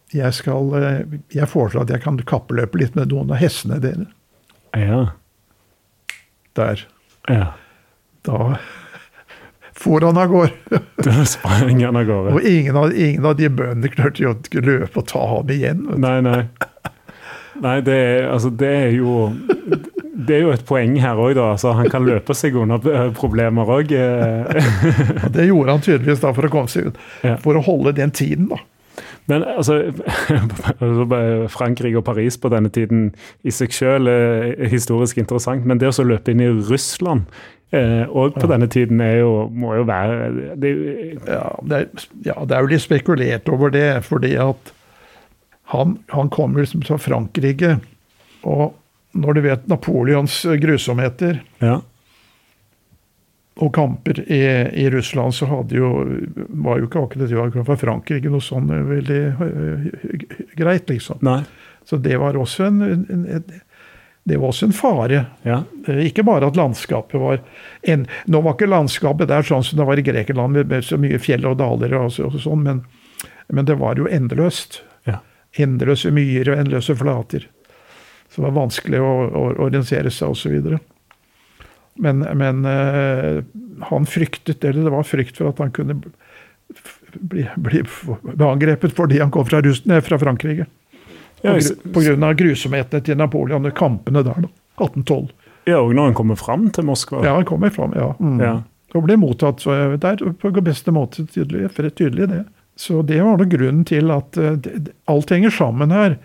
jeg 0.09 0.33
skal 0.33 0.71
eh, 0.73 1.17
Jeg 1.35 1.49
foreslår 1.49 1.85
at 1.85 1.91
jeg 1.93 2.01
kan 2.01 2.17
kappløpe 2.25 2.79
litt 2.81 2.95
med 2.97 3.11
noen 3.13 3.29
av 3.29 3.41
hestene 3.41 3.77
dine. 3.81 4.07
Ja. 4.73 5.11
Der. 6.59 6.85
Ja. 7.29 7.49
Da 8.27 8.53
for 9.79 10.01
han 10.01 10.17
av 10.17 10.27
gårde. 10.27 10.51
Da 10.95 11.25
sprang 11.25 11.83
han 11.83 11.95
av 11.95 12.03
gårde. 12.03 12.33
Og 12.35 12.43
ingen 12.43 12.77
av, 12.77 12.91
ingen 12.95 13.25
av 13.25 13.37
de 13.39 13.47
bøndene 13.49 13.91
klarte 13.93 14.27
å 14.27 14.35
løpe 14.65 14.99
og 14.99 15.07
ta 15.07 15.21
ham 15.35 15.53
igjen. 15.53 15.85
Nei, 16.03 16.17
nei. 16.25 16.41
Nei, 17.59 17.77
det 17.83 17.95
er, 17.95 18.27
altså, 18.31 18.51
det 18.55 18.69
er 18.71 18.91
jo 18.95 19.29
det 20.19 20.35
er 20.35 20.43
jo 20.43 20.51
et 20.51 20.65
poeng 20.67 20.97
her 20.99 21.19
òg, 21.19 21.33
da. 21.37 21.49
Altså, 21.55 21.71
han 21.75 21.87
kan 21.91 22.03
løpe 22.07 22.35
seg 22.35 22.57
unna 22.59 22.79
problemer 23.15 23.71
òg. 23.79 23.93
ja, 23.95 25.31
det 25.31 25.47
gjorde 25.47 25.77
han 25.77 25.85
tydeligvis 25.85 26.23
da 26.23 26.33
for 26.35 26.47
å 26.47 26.51
komme 26.53 26.71
seg 26.71 26.91
ut. 26.91 26.99
For 27.43 27.55
å 27.55 27.63
holde 27.63 27.95
den 27.99 28.11
tiden, 28.15 28.51
da. 28.51 28.59
Men 29.29 29.45
altså, 29.45 29.93
Frankrike 31.55 32.01
og 32.01 32.05
Paris 32.07 32.39
på 32.41 32.51
denne 32.51 32.71
tiden 32.73 33.11
i 33.45 33.53
seg 33.53 33.75
selv 33.75 34.09
er 34.09 34.69
historisk 34.71 35.21
interessant. 35.21 35.67
Men 35.69 35.81
det 35.81 35.93
å 35.93 36.07
løpe 36.07 36.33
inn 36.33 36.43
i 36.43 36.49
Russland 36.49 37.29
Eh, 37.69 38.05
og 38.09 38.33
på 38.33 38.47
denne 38.49 38.65
tiden 38.71 39.01
er 39.05 39.19
jo, 39.19 39.33
må 39.53 39.75
jo 39.77 39.83
være 39.85 40.55
det, 40.57 40.71
ja, 41.29 41.43
det 41.61 41.77
er, 41.77 42.05
ja, 42.25 42.35
det 42.41 42.55
er 42.55 42.63
jo 42.65 42.71
litt 42.71 42.81
spekulert 42.81 43.51
over 43.53 43.69
det, 43.73 43.91
fordi 44.07 44.31
at 44.41 44.71
han, 45.75 45.99
han 46.09 46.31
kom 46.33 46.57
liksom 46.57 46.81
fra 46.87 46.97
Frankrike. 46.97 47.75
Og 48.49 48.73
når 49.13 49.37
du 49.37 49.41
vet 49.45 49.69
Napoleons 49.69 50.41
grusomheter 50.61 51.43
ja. 51.61 51.77
Og 53.59 53.73
kamper 53.75 54.21
i, 54.23 54.41
i, 54.79 54.85
Russland, 54.93 55.35
så 55.35 55.49
hadde 55.49 55.75
jo, 55.75 55.89
var 56.63 56.79
jo 56.79 56.87
ikke 56.87 57.01
akkurat 57.03 57.27
det 57.27 57.39
var 57.39 57.65
fra 57.67 57.75
Frankrike 57.79 58.31
noe 58.31 58.43
sånn 58.43 58.69
veldig 58.71 59.23
uh, 59.35 59.89
greit, 60.55 60.87
liksom. 60.87 61.19
Nei. 61.27 61.41
Så 61.83 61.99
det 61.99 62.15
var 62.21 62.37
også 62.39 62.69
en, 62.69 62.79
en, 62.85 63.25
en 63.27 63.43
det 64.29 64.37
var 64.37 64.47
også 64.47 64.65
en 64.65 64.73
fare. 64.73 65.25
Ja. 65.41 65.63
Eh, 65.87 66.03
ikke 66.05 66.23
bare 66.23 66.47
at 66.51 66.57
landskapet 66.59 67.17
var 67.21 67.39
en, 67.81 68.05
Nå 68.25 68.41
var 68.45 68.53
ikke 68.53 68.69
landskapet 68.69 69.29
der 69.31 69.45
sånn 69.47 69.63
som 69.65 69.79
det 69.79 69.87
var 69.89 69.97
i 69.97 70.05
Grekenland, 70.05 70.59
med 70.69 70.85
så 70.85 70.99
mye 71.01 71.17
fjell 71.21 71.47
og 71.49 71.57
daler, 71.57 71.95
og, 71.97 72.11
så, 72.13 72.27
og 72.29 72.37
sånn, 72.43 72.61
men, 72.67 72.83
men, 73.47 73.65
det 73.65 73.79
var 73.81 73.97
jo 73.97 74.09
endeløst. 74.11 74.83
Ja. 75.09 75.21
Endeløse 75.57 76.11
myrer 76.13 76.53
og 76.53 76.61
endeløse 76.61 76.97
flater. 76.99 77.47
Så 78.29 78.41
det 78.41 78.45
var 78.51 78.57
vanskelig 78.59 79.01
å, 79.01 79.13
å 79.33 79.43
orientere 79.65 80.13
seg 80.13 80.35
osv. 80.35 80.77
Men, 81.99 82.23
men 82.39 82.63
uh, 82.65 83.43
han 83.89 84.05
fryktet, 84.07 84.63
eller 84.63 84.87
det 84.87 84.93
var 84.93 85.07
frykt 85.07 85.39
for 85.39 85.51
at 85.51 85.59
han 85.59 85.71
kunne 85.75 85.97
bli, 87.13 87.47
bli 87.55 87.83
angrepet 88.45 88.95
fordi 88.95 89.19
han 89.19 89.31
kom 89.31 89.47
fra, 89.47 89.61
Russen, 89.61 89.95
fra 90.05 90.19
Frankrike. 90.19 90.67
Ja, 91.41 91.55
Pga. 91.93 92.33
grusomhetene 92.35 93.03
til 93.03 93.19
Napoleon 93.19 93.67
og 93.67 93.75
kampene 93.75 94.23
der, 94.23 94.47
da. 94.47 94.51
1812. 94.79 95.29
Ja, 95.67 95.79
Og 95.79 95.93
når 95.95 96.09
han 96.09 96.17
kommer 96.17 96.39
fram 96.39 96.69
til 96.71 96.87
Moskva? 96.87 97.23
Ja, 97.23 97.35
han 97.35 97.47
kommer 97.47 97.69
fram, 97.69 97.93
ja. 97.95 98.13
Mm. 98.19 98.39
ja. 98.43 98.55
Og 98.95 99.05
ble 99.05 99.19
mottatt 99.21 99.61
der 100.01 100.23
på 100.41 100.51
beste 100.65 100.91
måte, 100.91 101.27
tydelig, 101.29 101.69
tydelig 101.75 102.29
det. 102.31 102.43
Så 102.79 103.03
det 103.05 103.19
var 103.21 103.37
da 103.37 103.45
grunnen 103.45 103.83
til 103.85 104.09
at 104.15 104.39
uh, 104.39 104.55
alt 105.11 105.33
henger 105.35 105.53
sammen 105.53 105.91
her. 105.93 106.15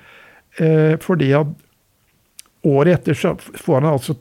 Uh, 0.60 0.94
fordi 1.02 1.32
at 1.36 1.50
året 2.64 3.00
etter 3.00 3.18
så 3.18 3.34
får 3.36 3.80
han 3.80 3.90
altså 3.90 4.16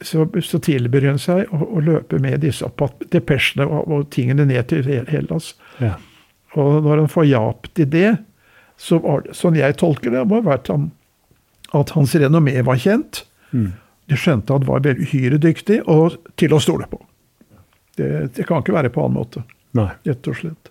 så, 0.00 0.24
så 0.44 0.60
tilbyr 0.64 1.08
han 1.10 1.20
seg 1.20 1.50
å, 1.52 1.60
å, 1.64 1.82
løpe 1.84 2.20
med 2.22 2.40
disse 2.44 2.68
depesjene 3.12 3.66
og, 3.66 3.88
og, 3.88 4.06
tingene 4.14 4.46
ned 4.48 4.70
til 4.70 4.86
Hellas. 5.10 5.52
Ja. 5.82 5.96
Og 6.56 6.80
når 6.86 7.04
han 7.04 7.12
får 7.12 7.28
ja 7.28 7.42
til 7.76 7.90
det, 7.92 8.12
så 8.78 9.00
var 9.04 9.26
det, 9.26 9.36
sånn 9.36 9.58
jeg 9.58 9.76
tolker 9.80 10.14
det, 10.14 10.24
må 10.28 10.40
ha 10.40 10.46
vært 10.54 10.70
at 10.72 11.92
hans 11.96 12.14
renommé 12.16 12.56
var 12.64 12.80
kjent. 12.80 13.24
Mm. 13.50 13.72
De 14.08 14.16
skjønte 14.16 14.56
han 14.56 14.66
var 14.68 14.86
uhyre 14.86 15.40
dyktig 15.42 15.82
og 15.90 16.16
til 16.40 16.54
å 16.56 16.62
stole 16.62 16.88
på. 16.88 17.00
Det, 17.98 18.08
det 18.36 18.46
kan 18.48 18.62
ikke 18.62 18.76
være 18.76 18.92
på 18.94 19.04
annen 19.04 19.18
måte. 19.18 19.44
Nei. 19.76 19.90
Rett 20.06 20.30
og 20.30 20.38
slett. 20.38 20.70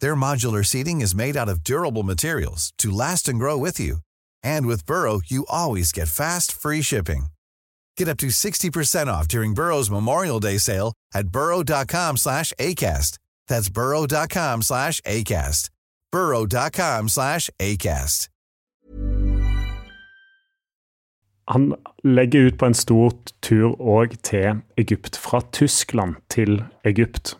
Their 0.00 0.16
modular 0.16 0.64
seating 0.64 1.00
is 1.00 1.14
made 1.14 1.36
out 1.36 1.48
of 1.48 1.64
durable 1.64 2.02
materials 2.02 2.72
to 2.78 2.90
last 2.90 3.28
and 3.28 3.38
grow 3.38 3.56
with 3.56 3.80
you. 3.80 3.98
And 4.42 4.66
with 4.66 4.86
Burrow, 4.86 5.20
you 5.26 5.46
always 5.48 5.92
get 5.92 6.08
fast, 6.08 6.52
free 6.52 6.82
shipping. 6.82 7.26
Get 7.96 8.08
up 8.08 8.18
to 8.18 8.28
60% 8.28 9.08
off 9.08 9.28
during 9.28 9.54
Burrow's 9.54 9.90
Memorial 9.90 10.40
Day 10.40 10.58
sale 10.58 10.92
at 11.14 11.28
burrow.com 11.28 12.16
slash 12.16 12.52
ACAST. 12.58 13.18
That's 13.48 13.68
burrow.com 13.68 14.62
slash 14.62 15.00
ACAST. 15.02 15.70
burrow.com 16.12 17.08
slash 17.08 17.50
ACAST. 17.58 18.28
Han 21.50 21.74
legger 22.04 22.40
ut 22.46 22.58
på 22.58 22.66
en 22.66 22.74
stor 22.74 23.12
tur 23.42 23.72
òg 23.80 24.12
til 24.22 24.60
Egypt. 24.78 25.16
Fra 25.16 25.40
Tyskland 25.52 26.14
til 26.30 26.62
Egypt. 26.84 27.38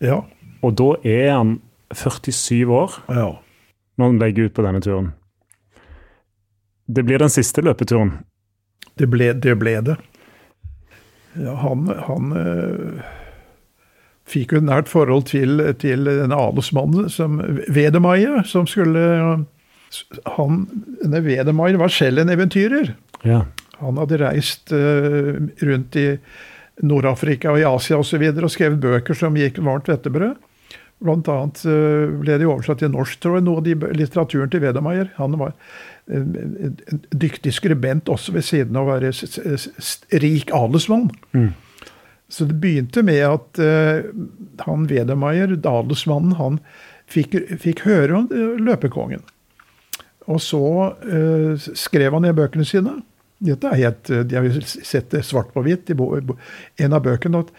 Ja. 0.00 0.22
Og 0.62 0.76
da 0.78 0.92
er 1.02 1.32
han 1.34 1.56
47 1.92 2.70
år 2.72 2.98
ja. 3.08 3.28
når 3.98 4.12
han 4.12 4.20
legger 4.22 4.48
ut 4.48 4.56
på 4.56 4.64
denne 4.64 4.82
turen. 4.84 5.10
Det 6.86 7.04
blir 7.06 7.22
den 7.22 7.32
siste 7.32 7.64
løpeturen. 7.64 8.18
Det 8.98 9.08
ble 9.10 9.32
det. 9.34 9.56
Ble 9.60 9.78
det. 9.84 9.96
Ja, 11.38 11.54
han, 11.62 11.86
han 12.06 12.32
øh, 12.36 13.00
fikk 14.28 14.52
jo 14.52 14.60
et 14.60 14.68
nært 14.68 14.90
forhold 14.90 15.26
til, 15.30 15.62
til 15.80 16.04
denne 16.08 16.36
adelsmannen 16.36 17.08
som 17.12 17.40
Wedemeyer, 17.72 18.42
som 18.48 18.68
skulle 18.68 19.02
han, 20.36 20.62
denne 21.02 21.20
Wedemeyer 21.24 21.80
var 21.80 21.92
selv 21.92 22.20
en 22.22 22.32
eventyrer. 22.32 22.94
Ja. 23.28 23.42
Han 23.80 23.98
hadde 24.00 24.20
reist 24.22 24.72
øh, 24.72 25.40
rundt 25.62 25.96
i 26.00 26.06
Nord-Afrika 26.82 27.52
og 27.52 27.60
i 27.60 27.66
Asia 27.66 27.98
osv. 27.98 28.00
Og, 28.00 28.06
så 28.08 28.20
videre, 28.22 28.46
og 28.46 28.54
skrevet 28.54 28.80
bøker 28.80 29.16
som 29.18 29.36
gikk 29.36 29.60
varmt 29.64 29.90
hvettebrød. 29.90 30.36
Blant 31.02 31.28
annet 31.30 31.64
øh, 31.66 32.12
ble 32.22 32.38
det 32.38 32.46
oversatt 32.46 32.82
til 32.82 32.92
norsk, 32.92 33.18
tror 33.22 33.38
jeg, 33.38 33.46
noe 33.46 33.62
av 33.62 33.88
litteraturen 33.98 34.52
til 34.52 34.62
Wedemeyer. 34.62 35.10
Han 35.18 35.34
var 35.40 35.54
en, 36.12 36.78
dyktig 37.10 37.54
skribent 37.56 38.10
også 38.12 38.34
ved 38.36 38.46
siden 38.46 38.78
av 38.78 38.86
å 38.86 38.94
være 38.94 39.12
rik 40.22 40.52
adelsmann. 40.54 41.10
Mm. 41.34 41.52
Så 42.32 42.46
det 42.48 42.56
begynte 42.62 43.04
med 43.04 43.22
at 43.28 43.60
uh, 43.60 44.08
han 44.64 44.88
Wedemeyer, 44.88 45.52
adelsmannen, 45.58 46.38
han 46.38 46.58
fikk, 47.10 47.36
fikk, 47.60 47.84
høre 47.84 48.22
om 48.22 48.28
løpekongen. 48.62 49.26
Og 50.30 50.38
så 50.40 50.62
uh, 51.02 51.52
skrev 51.58 52.16
han 52.16 52.30
i 52.30 52.36
bøkene 52.36 52.64
sine. 52.68 53.00
Dette 53.42 53.68
er 53.68 53.80
helt, 53.80 54.06
De 54.30 54.38
har 54.38 54.46
jo 54.46 54.62
sett 54.62 55.10
det 55.10 55.24
svart 55.26 55.50
på 55.52 55.64
hvitt 55.66 55.90
i 55.90 55.96
en 55.98 56.94
av 56.94 57.02
bøkene. 57.02 57.42
at 57.42 57.50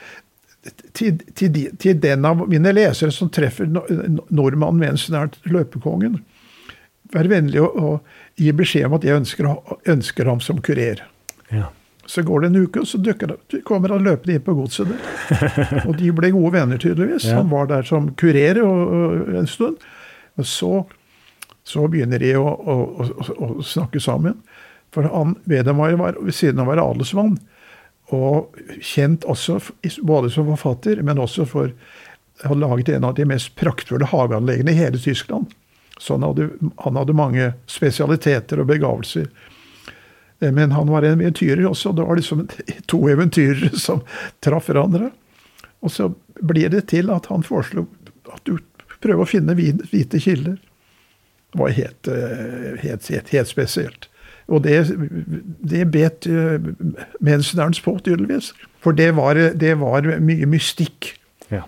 til, 0.93 1.19
til, 1.35 1.57
til, 1.79 1.99
den 1.99 2.25
av 2.25 2.43
mine 2.47 2.71
lesere 2.75 3.11
som 3.11 3.31
treffer 3.33 3.67
nordmannen 3.67 4.79
mens 4.79 5.07
hun 5.09 5.19
er 5.19 5.33
løpekongen, 5.51 6.19
vær 7.13 7.29
vennlig 7.29 7.61
å, 7.61 7.69
å, 7.69 7.93
gi 8.39 8.53
beskjed 8.55 8.87
om 8.87 8.97
at 8.97 9.07
jeg 9.07 9.19
ønsker, 9.21 9.49
ønsker 9.93 10.29
ham 10.29 10.41
som 10.43 10.61
kurer. 10.63 11.03
Ja. 11.53 11.69
Så 12.05 12.23
går 12.27 12.43
det 12.43 12.47
en 12.49 12.63
uke, 12.65 12.81
og 12.81 12.87
så 12.87 12.99
dukker, 12.99 13.35
kommer 13.63 13.93
han 13.93 14.03
løpende 14.03 14.35
inn 14.35 14.43
på 14.43 14.55
godset 14.57 14.89
der. 14.91 15.45
Og 15.87 15.93
de 15.95 16.09
ble 16.11 16.33
gode 16.35 16.51
venner, 16.57 16.81
tydeligvis. 16.81 17.29
Ja. 17.29 17.37
Han 17.39 17.51
var 17.53 17.69
der 17.69 17.87
som 17.87 18.09
kurer 18.19 18.59
en 18.59 19.47
stund. 19.47 19.79
Og 20.35 20.49
så, 20.49 20.71
så 21.63 21.85
begynner 21.87 22.19
de 22.19 22.33
å, 22.35 22.43
å, 22.43 22.75
å, 23.37 23.49
snakke 23.63 24.03
sammen. 24.03 24.41
For 24.91 25.07
han 25.07 25.37
Vedemar 25.47 25.95
var 26.01 26.19
ved 26.19 26.35
siden 26.35 26.59
av 26.59 26.67
å 26.67 26.73
være 26.73 26.87
adelsmann, 26.91 27.37
og 28.13 28.59
kjent 28.81 29.25
også 29.29 29.59
både 30.01 30.31
som 30.33 30.49
forfatter, 30.51 31.01
men 31.05 31.21
også 31.21 31.45
for 31.49 31.73
å 32.43 32.49
ha 32.49 32.57
laget 32.57 32.89
en 32.93 33.07
av 33.07 33.15
de 33.17 33.25
mest 33.29 33.53
praktfulle 33.59 34.09
hageanleggene 34.09 34.73
i 34.73 34.79
hele 34.79 34.99
Tyskland. 35.01 35.51
Så 35.99 36.17
han 36.17 36.25
hadde, 36.25 36.49
han 36.77 36.97
hadde 36.97 37.15
mange 37.15 37.51
spesialiteter 37.69 38.59
og 38.63 38.69
begavelser. 38.71 39.27
Eh, 40.41 40.51
men 40.51 40.71
han 40.71 40.89
var 40.89 41.05
en 41.05 41.21
eventyrer 41.21 41.65
også. 41.69 41.93
Det 41.93 42.07
var 42.07 42.19
liksom 42.19 42.47
to 42.91 43.01
eventyrere 43.09 43.71
som 43.79 44.01
traff 44.43 44.69
hverandre. 44.69 45.11
Og 45.83 45.91
så 45.91 46.09
blir 46.41 46.71
det 46.73 46.87
til 46.91 47.11
at 47.13 47.29
han 47.31 47.45
foreslo 47.45 47.85
at 48.33 48.41
du 48.47 48.57
prøver 49.03 49.23
å 49.23 49.29
finne 49.29 49.55
hvite 49.55 50.19
kilder. 50.23 50.57
Det 51.53 51.59
var 51.59 51.75
helt, 51.77 52.07
eh, 52.07 52.73
helt, 52.81 53.07
helt, 53.09 53.29
helt 53.35 53.51
spesielt. 53.51 54.09
Og 54.51 54.63
det, 54.65 54.77
det 55.63 55.85
bet 55.93 56.27
eh, 56.27 56.59
på, 57.83 57.97
tydeligvis. 58.03 58.51
For 58.83 58.95
det 58.95 59.13
var, 59.15 59.39
det 59.55 59.75
var 59.79 60.07
mye 60.19 60.47
mystikk 60.49 61.13
ja. 61.53 61.63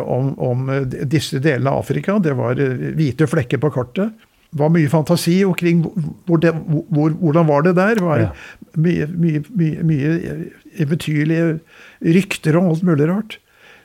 om, 0.00 0.32
om, 0.38 0.70
disse 1.04 1.40
delene 1.44 1.70
av 1.70 1.84
Afrika. 1.84 2.18
Det 2.18 2.36
var 2.38 2.56
hvite 2.96 3.28
flekker 3.28 3.60
på 3.60 3.72
kartet 3.74 4.14
Det 4.50 4.60
var 4.62 4.72
mye 4.72 4.88
fantasi 4.88 5.42
omkring 5.44 5.84
hvor 6.24 6.40
det, 6.40 6.54
hvor, 6.64 7.12
hvordan 7.20 7.48
var 7.50 7.68
det 7.68 7.76
der. 7.76 8.00
Det 8.00 8.06
var 8.06 8.24
ja. 8.24 8.32
mye, 8.74 9.08
mye, 9.12 9.44
mye, 9.50 9.88
mye, 9.92 10.18
eventyrlige 10.80 11.58
rykter 12.02 12.56
og 12.58 12.72
alt 12.72 12.86
mulig 12.88 13.10
rart. 13.12 13.38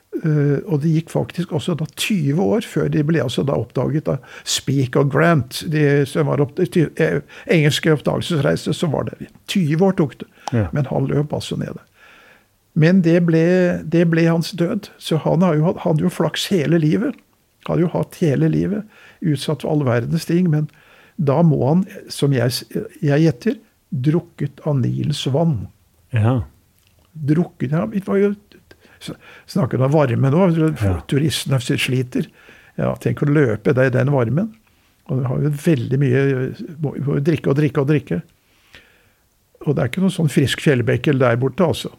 Uh, 0.10 0.58
og 0.66 0.82
det 0.84 0.90
gikk 0.90 1.12
faktisk 1.14 1.52
også 1.56 1.76
da 1.80 1.86
20 1.94 2.40
år 2.42 2.66
før 2.66 2.88
de 2.92 3.04
ble 3.06 3.22
altså 3.24 3.44
da 3.46 3.54
oppdaget 3.56 4.10
av 4.10 4.24
Speak 4.44 4.98
og 5.00 5.12
Grant. 5.14 5.62
De 5.70 6.04
som 6.10 6.28
var 6.28 6.42
opp, 6.44 6.58
de, 6.58 6.88
eh, 7.00 7.22
engelske 7.48 7.94
oppdagelsesreiser, 7.94 8.76
så 8.76 8.90
var 8.92 9.08
det 9.08 9.30
20 9.48 9.86
år 9.86 9.96
tok 10.02 10.18
det. 10.20 10.28
Ja. 10.52 10.66
Men 10.76 10.90
han 10.90 11.08
løp 11.08 11.36
altså 11.38 11.60
nede. 11.62 11.80
Men 12.74 13.04
det 13.06 13.22
ble, 13.28 13.46
det 13.86 14.06
ble 14.12 14.26
hans 14.28 14.52
død. 14.52 14.90
Så 14.98 15.22
han 15.24 15.46
hadde 15.46 16.04
jo 16.04 16.12
flaks 16.12 16.50
hele 16.52 16.82
livet. 16.82 17.18
Hadde 17.68 17.86
jo 17.86 17.94
hatt 17.94 18.20
hele 18.24 18.50
livet 18.52 18.88
utsatt 19.22 19.64
for 19.64 19.74
all 19.74 19.86
verdens 19.88 20.28
ting. 20.30 20.50
Men 20.52 20.70
da 21.20 21.42
må 21.44 21.60
han, 21.66 21.84
som 22.12 22.34
jeg, 22.36 22.64
jeg 23.04 23.26
gjetter, 23.26 23.60
drukket 23.90 24.62
av 24.70 24.80
Nils 24.82 25.26
vann. 25.34 25.68
Ja. 26.16 26.42
Drukket 27.14 27.74
ja, 27.76 27.86
det 27.90 28.06
var 28.08 28.20
jo 28.22 28.34
Snakker 29.00 29.82
om 29.82 29.92
varme 29.94 30.32
nå. 30.34 30.48
Ja. 30.82 30.98
Turistene 31.10 31.60
sliter. 31.62 32.28
Ja, 32.80 32.94
tenk 33.02 33.24
å 33.24 33.30
løpe 33.30 33.74
i 33.76 33.94
den 33.94 34.12
varmen. 34.14 34.54
Og 35.10 35.20
det 35.22 35.30
har 35.30 35.42
jo 35.42 35.54
veldig 35.64 36.00
mye 36.00 36.20
må 36.84 37.18
drikke 37.26 37.52
og 37.52 37.58
drikke 37.58 37.82
og 37.82 37.90
drikke. 37.90 38.20
Og 39.66 39.76
det 39.76 39.82
er 39.82 39.92
ikke 39.92 40.04
noen 40.04 40.16
sånn 40.16 40.32
frisk 40.32 40.62
fjellbekkel 40.64 41.20
der 41.20 41.40
borte, 41.42 41.66
altså. 41.66 41.92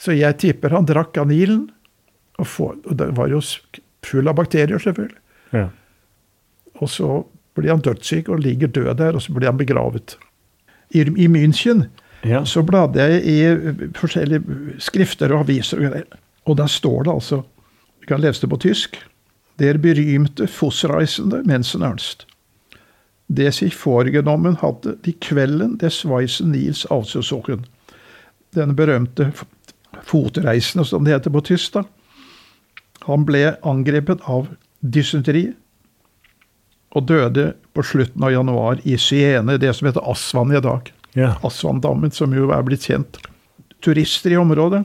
Så 0.00 0.16
jeg 0.16 0.38
tipper 0.42 0.74
han 0.74 0.88
drakk 0.88 1.20
av 1.20 1.28
Nilen. 1.30 1.68
Og, 2.40 2.48
for, 2.48 2.78
og 2.88 2.96
det 2.98 3.12
var 3.14 3.30
jo 3.30 3.42
full 4.06 4.30
av 4.30 4.38
bakterier, 4.40 4.80
selvfølgelig. 4.82 5.20
Ja. 5.54 5.68
Og 6.80 6.90
så 6.90 7.20
blir 7.54 7.74
han 7.74 7.84
dødssyk 7.84 8.30
og 8.32 8.40
ligger 8.42 8.72
død 8.72 8.96
der, 8.98 9.14
og 9.14 9.22
så 9.22 9.34
blir 9.36 9.50
han 9.50 9.60
begravet. 9.60 10.16
I, 10.90 11.04
i 11.04 11.28
München 11.30 11.86
ja. 12.24 12.44
så 12.44 12.62
bladde 12.62 13.02
jeg 13.02 13.22
i 13.26 13.38
forskjellige 13.98 14.76
skrifter 14.78 15.32
og 15.34 15.46
aviser, 15.46 15.86
og. 15.86 16.18
Og 16.44 16.56
der 16.58 16.66
står 16.66 17.02
det 17.02 17.12
altså 17.12 17.42
Vi 18.00 18.06
kan 18.06 18.20
lese 18.20 18.40
det 18.40 18.50
på 18.50 18.56
tysk. 18.56 18.96
Der 19.58 19.78
berymte 19.78 20.46
Fossreisende 20.46 21.42
Mensen 21.44 21.82
Ernst. 21.82 22.26
Det 23.28 23.54
sich 23.54 23.76
vorgenommen 23.86 24.56
hadde 24.56 24.96
de 25.04 25.12
kvelden 25.12 25.76
des 25.78 26.04
Weissen 26.04 26.50
Nils 26.50 26.84
Avsøsåken. 26.90 27.64
Den 28.54 28.76
berømte 28.76 29.32
fotreisende, 30.02 30.84
som 30.84 31.04
det 31.04 31.12
heter 31.12 31.30
på 31.30 31.40
tysk. 31.40 31.74
da. 31.74 31.82
Han 33.06 33.24
ble 33.24 33.56
angrepet 33.62 34.20
av 34.26 34.48
dysenteri 34.80 35.52
og 36.90 37.06
døde 37.08 37.52
på 37.72 37.82
slutten 37.82 38.24
av 38.24 38.32
januar 38.32 38.80
i 38.84 38.96
Syene, 38.96 39.58
det 39.58 39.72
som 39.76 39.86
heter 39.86 40.10
Aswan 40.10 40.52
i 40.52 40.60
dag. 40.60 40.92
Ja. 41.18 41.34
Aswandammen, 41.44 42.10
som 42.10 42.32
jo 42.34 42.48
er 42.54 42.64
blitt 42.66 42.86
kjent. 42.88 43.18
Turister 43.84 44.32
i 44.32 44.40
området 44.40 44.84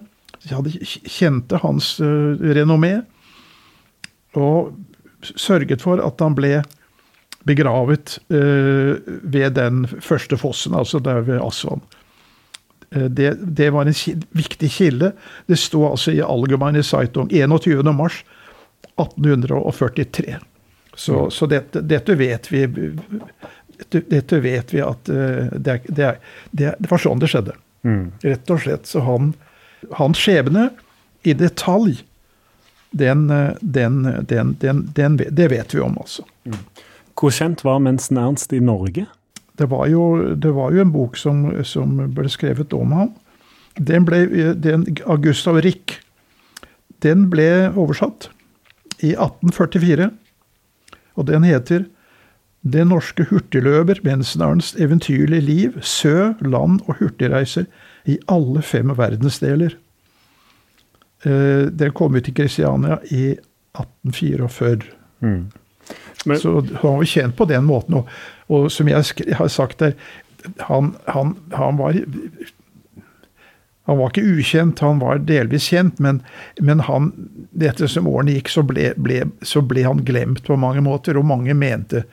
hadde 0.52 0.74
kjente 0.88 1.60
hans 1.64 1.98
uh, 2.00 2.38
renommé 2.40 3.00
og 4.38 4.76
sørget 5.36 5.82
for 5.84 6.02
at 6.04 6.22
han 6.22 6.36
ble 6.38 6.62
begravet 7.48 8.18
uh, 8.32 8.98
ved 9.24 9.56
den 9.58 9.86
første 10.04 10.40
fossen, 10.40 10.76
altså 10.78 11.02
der 11.04 11.24
ved 11.28 11.42
Aswan. 11.44 11.84
Uh, 12.96 13.08
det, 13.08 13.34
det, 13.42 13.72
var 13.76 13.88
en 13.88 14.20
viktig 14.36 14.72
kilde. 14.72 15.14
Det 15.48 15.60
sto 15.60 15.88
altså 15.90 16.14
i 16.16 16.24
Allgemeine 16.24 16.84
Zeitung 16.84 17.32
21. 17.32 17.84
mars 17.96 18.24
1843. 18.98 20.38
Så, 20.98 21.30
så 21.30 21.46
dette, 21.46 21.82
dette, 21.86 22.16
vet 22.18 22.48
vi 22.50 22.64
dette, 23.90 24.40
vet 24.44 24.74
vi 24.74 24.82
at 24.84 25.10
uh, 25.10 25.48
det, 25.54 25.80
det, 25.88 26.16
det, 26.52 26.74
det, 26.80 26.90
var 26.90 27.02
sånn 27.02 27.22
det 27.22 27.30
skjedde. 27.32 27.56
Mm. 27.88 28.12
Rett 28.24 28.54
og 28.54 28.62
slett. 28.64 28.90
Så 28.90 29.04
han, 29.06 29.34
hans 30.00 30.22
skjebne 30.22 30.70
i 31.28 31.36
detalj, 31.38 32.02
den, 32.98 33.30
eh, 33.30 33.52
den, 33.62 34.04
den, 34.96 35.18
det 35.18 35.48
vet 35.52 35.76
vi 35.76 35.82
om, 35.84 35.98
altså. 36.00 36.24
Mm. 36.48 36.62
Hvor 37.18 37.34
kjent 37.34 37.64
var 37.66 37.82
Mensen 37.84 38.18
Ernst 38.22 38.54
i 38.54 38.62
Norge? 38.64 39.06
Det 39.58 39.66
var 39.72 39.88
jo, 39.90 40.36
det 40.36 40.52
var 40.54 40.74
jo 40.74 40.84
en 40.84 40.94
bok 40.94 41.18
som, 41.18 41.48
som, 41.66 41.98
ble 42.14 42.30
skrevet 42.30 42.74
om 42.78 42.94
ham. 42.94 43.14
Den 43.78 44.06
ble, 44.06 44.22
den, 44.54 44.86
av 45.06 45.22
Gustav 45.26 45.58
Rick. 45.66 45.98
Den 47.02 47.28
ble 47.34 47.70
oversatt 47.74 48.30
i 49.02 49.16
1844. 49.16 50.12
Og 51.18 51.28
den 51.30 51.46
heter 51.46 51.88
Det 52.74 52.84
norske 52.90 53.28
hurtigløper 53.30 54.02
Mensenarens 54.04 54.74
eventyrlige 54.82 55.46
liv, 55.46 55.76
sø, 55.82 56.34
land 56.42 56.82
og 56.88 56.98
hurtigreiser 57.02 57.68
i 58.10 58.18
alle 58.32 58.64
fem 58.66 58.92
verdensdeler. 58.98 59.76
Eh, 61.26 61.68
den 61.72 61.94
kom 61.96 62.16
ut 62.16 62.28
i 62.28 62.34
Kristiania 62.34 63.00
i 63.12 63.38
1844. 63.78 64.92
Mm. 65.20 65.48
Men, 66.26 66.40
Så 66.40 66.62
han 66.82 66.98
var 66.98 67.04
kjent 67.06 67.38
på 67.38 67.46
den 67.46 67.64
måten. 67.64 68.02
Og, 68.02 68.10
og 68.48 68.72
som 68.72 68.90
jeg 68.90 69.36
har 69.38 69.48
sagt 69.48 69.80
der, 69.80 69.94
han, 70.60 70.96
han, 71.08 71.36
han 71.54 71.78
var 71.78 71.96
han 73.88 73.98
var 73.98 74.12
ikke 74.12 74.36
ukjent, 74.36 74.82
han 74.84 75.00
var 75.00 75.22
delvis 75.24 75.70
kjent, 75.72 76.00
men, 76.04 76.18
men 76.60 76.82
han, 76.84 77.06
etter 77.56 77.88
som 77.88 78.10
årene 78.12 78.34
gikk, 78.36 78.50
så 78.52 78.64
ble, 78.68 78.90
ble, 79.00 79.22
så 79.48 79.62
ble 79.64 79.86
han 79.86 80.02
glemt 80.04 80.44
på 80.44 80.58
mange 80.60 80.84
måter. 80.84 81.16
Og 81.16 81.24
mange 81.30 81.56
mente, 81.56 82.04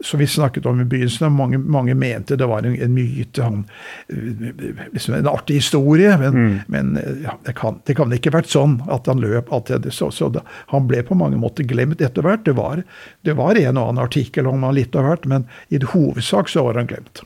som 0.00 0.20
vi 0.20 0.26
snakket 0.26 0.66
om 0.66 0.80
i 0.80 0.84
begynnelsen, 0.84 1.32
mange, 1.32 1.58
mange 1.58 1.94
mente 1.94 2.36
det 2.36 2.46
var 2.46 2.62
en, 2.62 2.76
en 2.82 2.94
myte, 2.94 3.42
han, 3.42 3.64
eh, 4.08 4.50
liksom 4.92 5.14
en 5.14 5.28
artig 5.28 5.54
historie. 5.54 6.16
Men, 6.18 6.60
men 6.66 6.96
eh, 6.96 7.22
ja, 7.24 7.38
det, 7.44 7.54
kan, 7.56 7.80
det 7.86 7.96
kan 7.96 8.12
ikke 8.12 8.34
vært 8.34 8.50
sånn 8.52 8.78
at 8.92 9.08
han 9.08 9.22
løp. 9.24 9.52
At 9.56 9.72
det, 9.72 9.94
så, 9.96 10.10
så 10.12 10.28
da, 10.32 10.44
han 10.72 10.88
ble 10.90 11.00
på 11.06 11.16
mange 11.16 11.40
måter 11.40 11.64
glemt 11.68 12.02
etter 12.04 12.26
hvert. 12.26 12.44
Det 12.44 12.56
var, 12.58 12.82
det 13.24 13.36
var 13.38 13.56
en 13.56 13.80
og 13.80 13.88
annen 13.88 14.04
artikkel 14.04 14.50
om 14.50 14.66
han 14.66 14.76
litt 14.76 14.96
av 14.96 15.08
hvert, 15.08 15.24
men 15.30 15.48
i 15.72 15.80
det 15.80 15.90
hovedsak 15.94 16.52
så 16.52 16.66
var 16.68 16.82
han 16.82 16.92
glemt. 16.92 17.24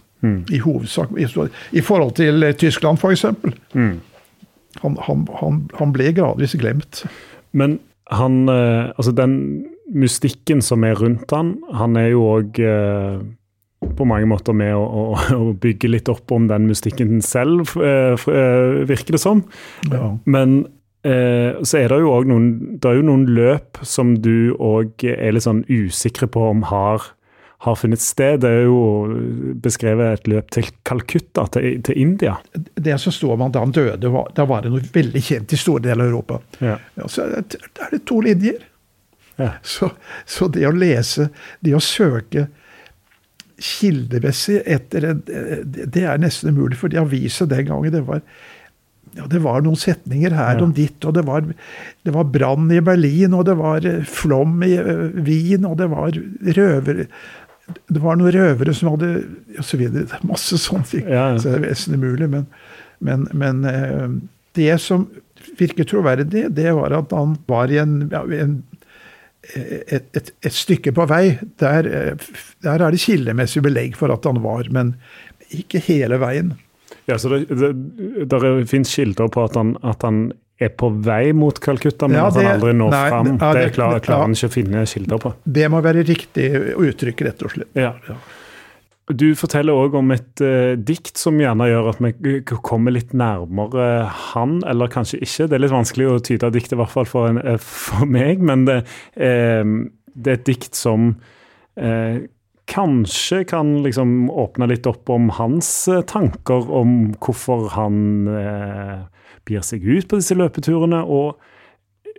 I 0.53 0.59
hovedsak, 0.61 1.15
i, 1.17 1.27
I 1.81 1.83
forhold 1.83 2.15
til 2.21 2.45
eh, 2.47 2.55
Tyskland, 2.55 3.01
f.eks. 3.01 3.27
Han, 4.81 4.97
han, 5.03 5.23
han, 5.41 5.63
han 5.75 5.93
ble 5.97 6.13
gradvis 6.15 6.55
glemt. 6.61 7.05
men 7.51 7.81
han 8.11 8.49
Altså, 8.51 9.13
den 9.15 9.35
mystikken 9.91 10.63
som 10.63 10.85
er 10.87 10.99
rundt 10.99 11.31
han, 11.35 11.57
han 11.75 11.99
er 11.99 12.13
jo 12.13 12.25
òg 12.37 12.59
eh, 12.63 13.21
på 13.97 14.07
mange 14.09 14.29
måter 14.29 14.57
med 14.57 14.75
å, 14.77 14.83
å, 14.85 15.05
å 15.37 15.53
bygge 15.61 15.91
litt 15.91 16.11
opp 16.13 16.33
om 16.35 16.49
den 16.51 16.69
mystikken 16.69 17.21
selv, 17.25 17.75
eh, 17.81 18.17
eh, 18.17 18.83
virker 18.89 19.17
det 19.17 19.23
som. 19.23 19.45
Ja. 19.91 20.13
Men 20.31 20.63
eh, 21.07 21.57
så 21.63 21.81
er 21.81 21.89
det 21.93 22.03
jo 22.03 22.13
òg 22.13 22.29
noen 22.29 22.51
Det 22.81 22.91
er 22.91 23.01
jo 23.01 23.07
noen 23.09 23.25
løp 23.31 23.81
som 23.87 24.19
du 24.21 24.53
òg 24.57 25.07
er 25.09 25.33
litt 25.35 25.47
sånn 25.47 25.65
usikre 25.69 26.29
på 26.31 26.45
om 26.51 26.67
har, 26.69 27.09
har 27.65 27.79
funnet 27.81 28.05
sted. 28.05 28.43
Det 28.45 28.53
er 28.61 28.69
jo 28.69 28.81
beskrevet 29.65 30.21
et 30.21 30.33
løp 30.33 30.53
til 30.55 30.69
Calcutta, 30.87 31.47
til, 31.57 31.81
til 31.87 32.01
India. 32.01 32.37
Det 32.53 32.99
som 33.01 33.15
står 33.17 33.37
om 33.37 33.49
da 33.49 33.65
han 33.65 33.75
døde, 33.77 34.13
var, 34.13 34.29
da 34.37 34.47
var 34.49 34.65
det 34.65 34.75
noe 34.75 34.85
veldig 34.93 35.25
kjent 35.25 35.57
i 35.57 35.61
store 35.61 35.89
deler 35.89 36.05
av 36.05 36.13
Europa. 36.13 36.43
Ja. 36.61 36.77
Ja, 37.01 37.09
så 37.09 37.31
er 37.31 37.41
det 37.41 38.05
to 38.09 38.21
linjer. 38.25 38.61
Ja. 39.43 39.53
Så, 39.63 39.91
så 40.29 40.49
det 40.53 40.67
å 40.69 40.75
lese, 40.77 41.31
det 41.65 41.75
å 41.77 41.83
søke 41.85 42.49
kildemessig 43.61 44.63
etter 44.65 45.05
en, 45.11 45.21
det 45.27 46.07
er 46.09 46.21
nesten 46.23 46.55
umulig, 46.55 46.79
for 46.81 46.93
de 46.93 47.01
aviser 47.01 47.49
den 47.51 47.67
gangen 47.69 47.93
det 47.93 48.07
var 48.07 48.23
ja, 49.17 49.25
det 49.27 49.41
var 49.43 49.63
noen 49.65 49.79
setninger 49.79 50.31
her 50.31 50.55
Ja. 50.61 50.63
om 50.63 50.73
ditt, 50.73 51.03
og 51.05 51.17
det 51.17 51.25
var, 51.27 51.43
det 51.43 52.13
var 52.15 52.29
brann 52.31 52.71
i 52.71 52.81
Berlin, 52.81 53.35
og 53.35 53.45
det 53.49 53.57
var 53.59 53.85
eh, 53.87 54.05
flom 54.07 54.63
i 54.63 54.77
uh, 54.79 55.11
Wien, 55.27 55.67
og 55.67 55.79
det 55.81 55.89
var 55.91 56.15
røvere 56.15 57.07
Det 57.91 58.03
var 58.03 58.17
noen 58.19 58.33
røvere 58.35 58.75
som 58.75 58.93
hadde 58.93 59.09
og 59.59 59.67
så 59.67 59.79
videre. 59.79 60.07
Er 60.15 60.23
Masse 60.27 60.57
sånne 60.59 60.87
ting. 60.91 61.05
Ja, 61.07 61.33
ja. 61.33 61.39
Så 61.39 61.53
det 61.53 61.59
er 61.59 61.67
nesten 61.69 61.99
umulig. 61.99 62.27
Men, 62.31 62.47
men, 62.99 63.27
men 63.35 63.61
uh, 63.67 64.15
det 64.59 64.79
som 64.83 65.09
virket 65.59 65.91
troverdig, 65.91 66.49
det 66.55 66.73
var 66.75 66.95
at 66.99 67.15
han 67.15 67.37
var 67.51 67.71
i 67.71 67.79
en, 67.83 68.09
ja, 68.11 68.25
en 68.43 68.61
et, 69.57 70.07
et, 70.17 70.33
et 70.47 70.53
stykke 70.55 70.93
på 70.97 71.07
vei. 71.11 71.39
Der, 71.63 71.89
der 72.63 72.85
er 72.87 72.91
det 72.95 73.01
kildemessig 73.03 73.63
belegg 73.67 73.97
for 73.99 74.13
at 74.15 74.25
han 74.29 74.43
var, 74.45 74.69
men 74.71 74.95
ikke 75.55 75.81
hele 75.89 76.19
veien. 76.23 76.53
Ja, 77.09 77.17
så 77.19 77.33
det, 77.33 77.49
det, 77.51 77.73
der 78.31 78.45
finnes 78.71 78.93
kilder 78.95 79.29
på 79.33 79.45
at 79.49 79.57
han, 79.59 79.77
at 79.83 80.03
han 80.07 80.29
er 80.61 80.69
på 80.77 80.91
vei 81.03 81.33
mot 81.33 81.57
Calcutta, 81.65 82.07
men 82.11 82.19
Ja, 82.21 82.27
at 82.29 82.37
han 82.37 82.47
aldri 82.53 82.75
når 82.77 82.91
nei, 82.93 83.05
fram. 83.09 83.31
ja, 83.41 83.53
Det 83.57 83.63
det- 83.65 83.75
klarer, 83.79 84.03
klarer 84.05 84.27
han 84.27 84.35
ikke 84.37 84.51
å 84.51 84.53
finne 84.53 84.83
kilder 84.87 85.19
på. 85.23 85.33
Det 85.45 85.71
må 85.73 85.81
være 85.83 86.05
riktig 86.05 86.51
uttrykk, 86.77 87.23
rett 87.31 87.43
og 87.47 87.55
slett. 87.55 87.71
Ja. 87.81 87.95
Du 89.17 89.27
forteller 89.39 89.75
òg 89.75 89.95
om 89.99 90.13
et 90.15 90.43
uh, 90.45 90.77
dikt 90.77 91.19
som 91.19 91.39
gjerne 91.41 91.67
gjør 91.67 91.91
at 91.93 92.03
vi 92.23 92.37
kommer 92.47 92.95
litt 92.95 93.15
nærmere 93.17 94.07
han, 94.31 94.61
eller 94.69 94.93
kanskje 94.93 95.23
ikke. 95.25 95.49
Det 95.51 95.57
er 95.59 95.65
litt 95.65 95.75
vanskelig 95.75 96.09
å 96.11 96.19
tyde 96.31 96.53
diktet, 96.55 96.77
i 96.77 96.81
hvert 96.81 96.95
fall 96.95 97.09
for, 97.11 97.31
en, 97.31 97.41
eh, 97.43 97.59
for 97.61 98.07
meg, 98.07 98.43
men 98.45 98.67
det, 98.69 98.83
eh, 99.17 99.65
det 100.15 100.35
er 100.35 100.39
et 100.39 100.47
dikt 100.47 100.79
som 100.79 101.15
eh, 101.81 102.23
kanskje 102.71 103.45
kan 103.51 103.83
liksom 103.83 104.31
åpne 104.31 104.69
litt 104.71 104.87
opp 104.87 105.11
om 105.11 105.31
hans 105.41 105.71
eh, 105.91 106.05
tanker 106.07 106.71
om 106.71 107.15
hvorfor 107.19 107.71
han 107.75 108.29
eh, 108.31 108.99
begir 109.49 109.65
seg 109.67 109.87
ut 109.87 110.11
på 110.11 110.21
disse 110.21 110.37
løpeturene. 110.39 111.03
og 111.03 111.41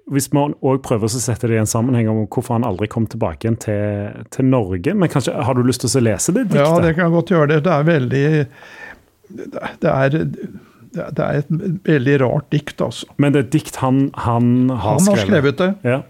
hvis 0.10 0.32
man 0.34 0.56
òg 0.66 0.82
prøver 0.86 1.06
å 1.08 1.22
sette 1.22 1.48
det 1.48 1.56
i 1.56 1.62
en 1.62 1.70
sammenheng 1.70 2.10
om 2.12 2.24
hvorfor 2.26 2.58
han 2.58 2.66
aldri 2.68 2.88
kom 2.92 3.06
tilbake 3.10 3.46
igjen 3.46 3.60
til, 3.62 4.24
til 4.34 4.48
Norge 4.50 4.96
Men 4.98 5.12
kanskje 5.12 5.36
har 5.38 5.56
du 5.56 5.62
lyst 5.68 5.84
til 5.86 5.94
å 6.02 6.04
lese 6.04 6.34
det 6.36 6.48
diktet? 6.50 6.64
Ja, 6.64 6.80
det 6.84 6.96
kan 6.98 7.14
godt 7.14 7.32
gjøre 7.32 7.52
det. 7.54 7.60
Det 7.68 7.76
er 7.76 7.88
veldig 7.88 8.26
Det 9.86 9.92
er, 9.92 10.18
det 10.92 11.26
er 11.28 11.40
et 11.44 11.52
veldig 11.88 12.18
rart 12.26 12.50
dikt, 12.52 12.82
altså. 12.84 13.08
Men 13.22 13.32
det 13.32 13.40
er 13.44 13.46
et 13.48 13.54
dikt 13.54 13.78
han, 13.84 14.10
han 14.26 14.70
har 14.74 14.98
Han 15.00 15.12
har 15.14 15.22
skrevet? 15.22 15.56
skrevet 15.56 15.62
det. 15.62 15.72
Ja. 15.88 16.02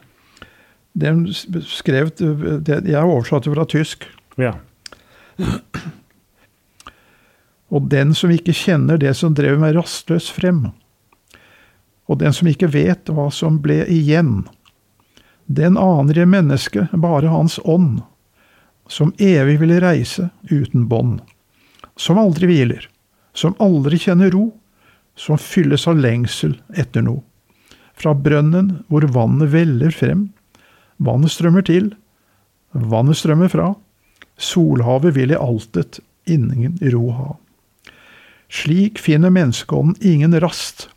Det 0.92 1.64
skrev, 1.70 2.10
det, 2.18 2.82
jeg 2.90 3.00
oversatte 3.00 3.48
oversatt 3.48 3.52
fra 3.54 3.66
tysk. 3.70 4.08
ja. 4.42 4.56
Og 7.72 7.86
den 7.92 8.12
som 8.18 8.32
ikke 8.34 8.52
kjenner 8.56 9.00
det 9.00 9.14
som 9.16 9.36
drev 9.36 9.60
meg 9.62 9.78
rastløs 9.78 10.28
frem, 10.34 10.66
og 12.12 12.20
den 12.20 12.34
som 12.36 12.50
ikke 12.52 12.68
vet 12.74 13.08
hva 13.08 13.30
som 13.32 13.62
ble 13.64 13.86
igjen, 13.88 14.44
den 15.48 15.78
aner 15.80 16.20
i 16.20 16.28
mennesket 16.28 16.92
bare 16.92 17.32
hans 17.32 17.58
ånd, 17.64 18.02
som 18.92 19.14
evig 19.18 19.58
vil 19.62 19.78
reise 19.84 20.30
uten 20.52 20.90
bånd, 20.92 21.22
som 21.96 22.20
aldri 22.20 22.50
hviler, 22.52 22.88
som 23.34 23.56
aldri 23.64 24.00
kjenner 24.00 24.32
ro, 24.36 24.50
som 25.16 25.40
fylles 25.40 25.88
av 25.88 26.00
lengsel 26.00 26.58
etter 26.76 27.04
noe. 27.06 27.24
Fra 27.96 28.14
brønnen 28.18 28.82
hvor 28.90 29.06
vannet 29.14 29.52
veller 29.54 29.94
frem, 29.96 30.30
vannet 30.98 31.32
strømmer 31.32 31.64
til, 31.68 31.92
vannet 32.72 33.20
strømmer 33.20 33.52
fra, 33.52 33.74
solhavet 34.42 35.16
vil 35.16 35.36
i 35.36 35.40
altet 35.40 36.02
ingen 36.26 36.80
ro 36.94 37.06
ha. 37.16 37.30
Slik 38.52 39.00
finner 39.00 39.32
menneskeånden 39.32 39.96
ingen 40.04 40.36
rast. 40.44 40.90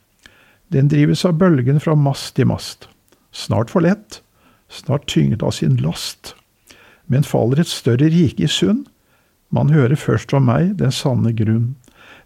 Den 0.72 0.88
drives 0.88 1.24
av 1.24 1.36
bølgen 1.40 1.80
fra 1.82 1.94
mast 1.98 2.34
til 2.36 2.48
mast. 2.50 2.88
Snart 3.34 3.72
for 3.72 3.84
lett, 3.84 4.20
snart 4.68 5.06
tynget 5.10 5.42
av 5.42 5.54
sin 5.56 5.76
last. 5.82 6.34
Men 7.06 7.26
faller 7.26 7.60
et 7.60 7.70
større 7.70 8.08
rike 8.10 8.46
i 8.46 8.50
sund, 8.50 8.86
man 9.54 9.70
hører 9.70 9.98
først 9.98 10.32
om 10.34 10.48
meg 10.48 10.72
den 10.80 10.92
sanne 10.94 11.34
grunn. 11.36 11.74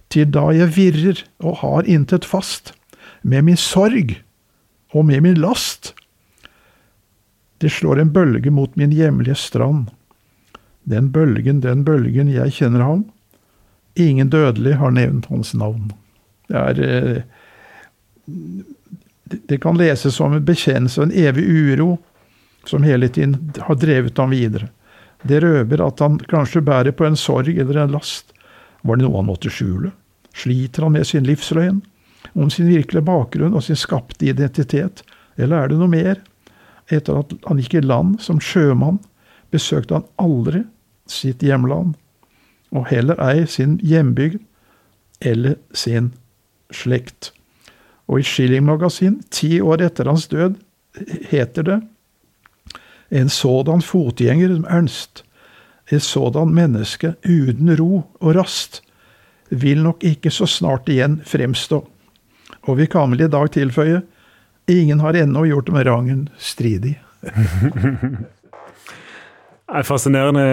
Til 0.08 0.30
da 0.32 0.46
jeg 0.56 0.72
virrer 0.76 1.22
og 1.44 1.60
har 1.60 1.88
intet 1.88 2.24
fast, 2.24 2.72
med 3.22 3.44
min 3.44 3.58
sorg 3.60 4.14
og 4.94 5.04
med 5.04 5.24
min 5.26 5.40
last. 5.42 5.92
Det 7.60 7.72
slår 7.74 8.00
en 8.00 8.12
bølge 8.14 8.50
mot 8.54 8.76
min 8.78 8.94
hjemlige 8.94 9.36
strand. 9.36 9.90
Den 10.88 11.10
bølgen, 11.12 11.60
den 11.60 11.84
bølgen, 11.84 12.30
jeg 12.32 12.54
kjenner 12.56 12.86
ham. 12.86 13.04
Ingen 13.98 14.30
dødelig 14.30 14.78
har 14.78 14.94
nevnt 14.94 15.26
hans 15.28 15.52
navn. 15.58 15.90
Det 16.48 16.56
er 16.56 16.80
eh, 16.86 17.22
det- 19.24 19.58
kan 19.58 19.78
leses 19.78 20.14
som 20.14 20.32
en 20.32 20.44
bekjennelse 20.44 21.00
av 21.00 21.08
en 21.08 21.12
evig 21.12 21.44
uro 21.44 21.98
som 22.64 22.82
hele 22.82 23.08
tiden 23.08 23.52
har 23.58 23.74
drevet 23.74 24.18
ham 24.18 24.30
videre. 24.30 24.68
Det 25.22 25.40
røver 25.42 25.86
at 25.86 25.98
han 25.98 26.18
kanskje 26.18 26.62
bærer 26.62 26.92
på 26.92 27.06
en 27.06 27.16
sorg 27.16 27.58
eller 27.58 27.82
en 27.82 27.92
last. 27.92 28.32
Var 28.82 28.96
det 28.96 29.04
noe 29.04 29.16
han 29.16 29.26
måtte 29.26 29.50
skjule? 29.50 29.92
Sliter 30.34 30.82
han 30.82 30.92
med 30.92 31.06
sin 31.06 31.26
livsløgn? 31.26 31.82
Om 32.34 32.50
sin 32.50 32.68
virkelige 32.68 33.04
bakgrunn 33.04 33.54
og 33.54 33.62
sin 33.62 33.76
skapte 33.76 34.26
identitet? 34.26 35.02
Eller 35.36 35.64
er 35.64 35.68
det 35.68 35.78
noe 35.78 35.90
mer? 35.90 36.20
Etter 36.90 37.18
at 37.18 37.32
han 37.46 37.58
gikk 37.58 37.74
i 37.74 37.84
land 37.84 38.20
som 38.24 38.40
sjømann, 38.40 39.00
besøkte 39.50 39.98
han 39.98 40.06
aldri 40.20 40.62
sitt 41.08 41.42
hjemland, 41.44 41.96
og 42.72 42.88
heller 42.90 43.18
ei 43.24 43.46
sin 43.48 43.78
hjembygd 43.80 44.42
eller 45.24 45.56
sin 45.72 46.12
slekt. 46.74 47.32
Og 48.08 48.20
i 48.20 48.24
Schilling-magasin, 48.24 49.20
ti 49.30 49.60
år 49.60 49.84
etter 49.84 50.08
hans 50.08 50.28
død, 50.28 50.56
heter 51.30 51.62
det 51.62 51.80
en 53.10 53.28
sådan 53.32 53.82
fotgjenger 53.82 54.54
som 54.54 54.66
Ernst, 54.68 55.24
et 55.88 56.02
sådan 56.04 56.52
menneske 56.54 57.14
uten 57.24 57.72
ro 57.78 58.02
og 58.20 58.34
rast, 58.36 58.82
vil 59.50 59.82
nok 59.82 60.04
ikke 60.04 60.30
så 60.30 60.46
snart 60.46 60.88
igjen 60.92 61.22
fremstå. 61.24 61.80
Og 62.68 62.76
vi 62.78 62.86
kan 62.86 63.10
vel 63.10 63.24
i 63.24 63.30
dag 63.32 63.50
tilføye, 63.50 64.02
ingen 64.68 65.00
har 65.00 65.16
ennå 65.16 65.46
gjort 65.48 65.72
med 65.72 65.86
rangen 65.86 66.28
stridig. 66.38 66.98
En 69.68 69.84
fascinerende 69.84 70.44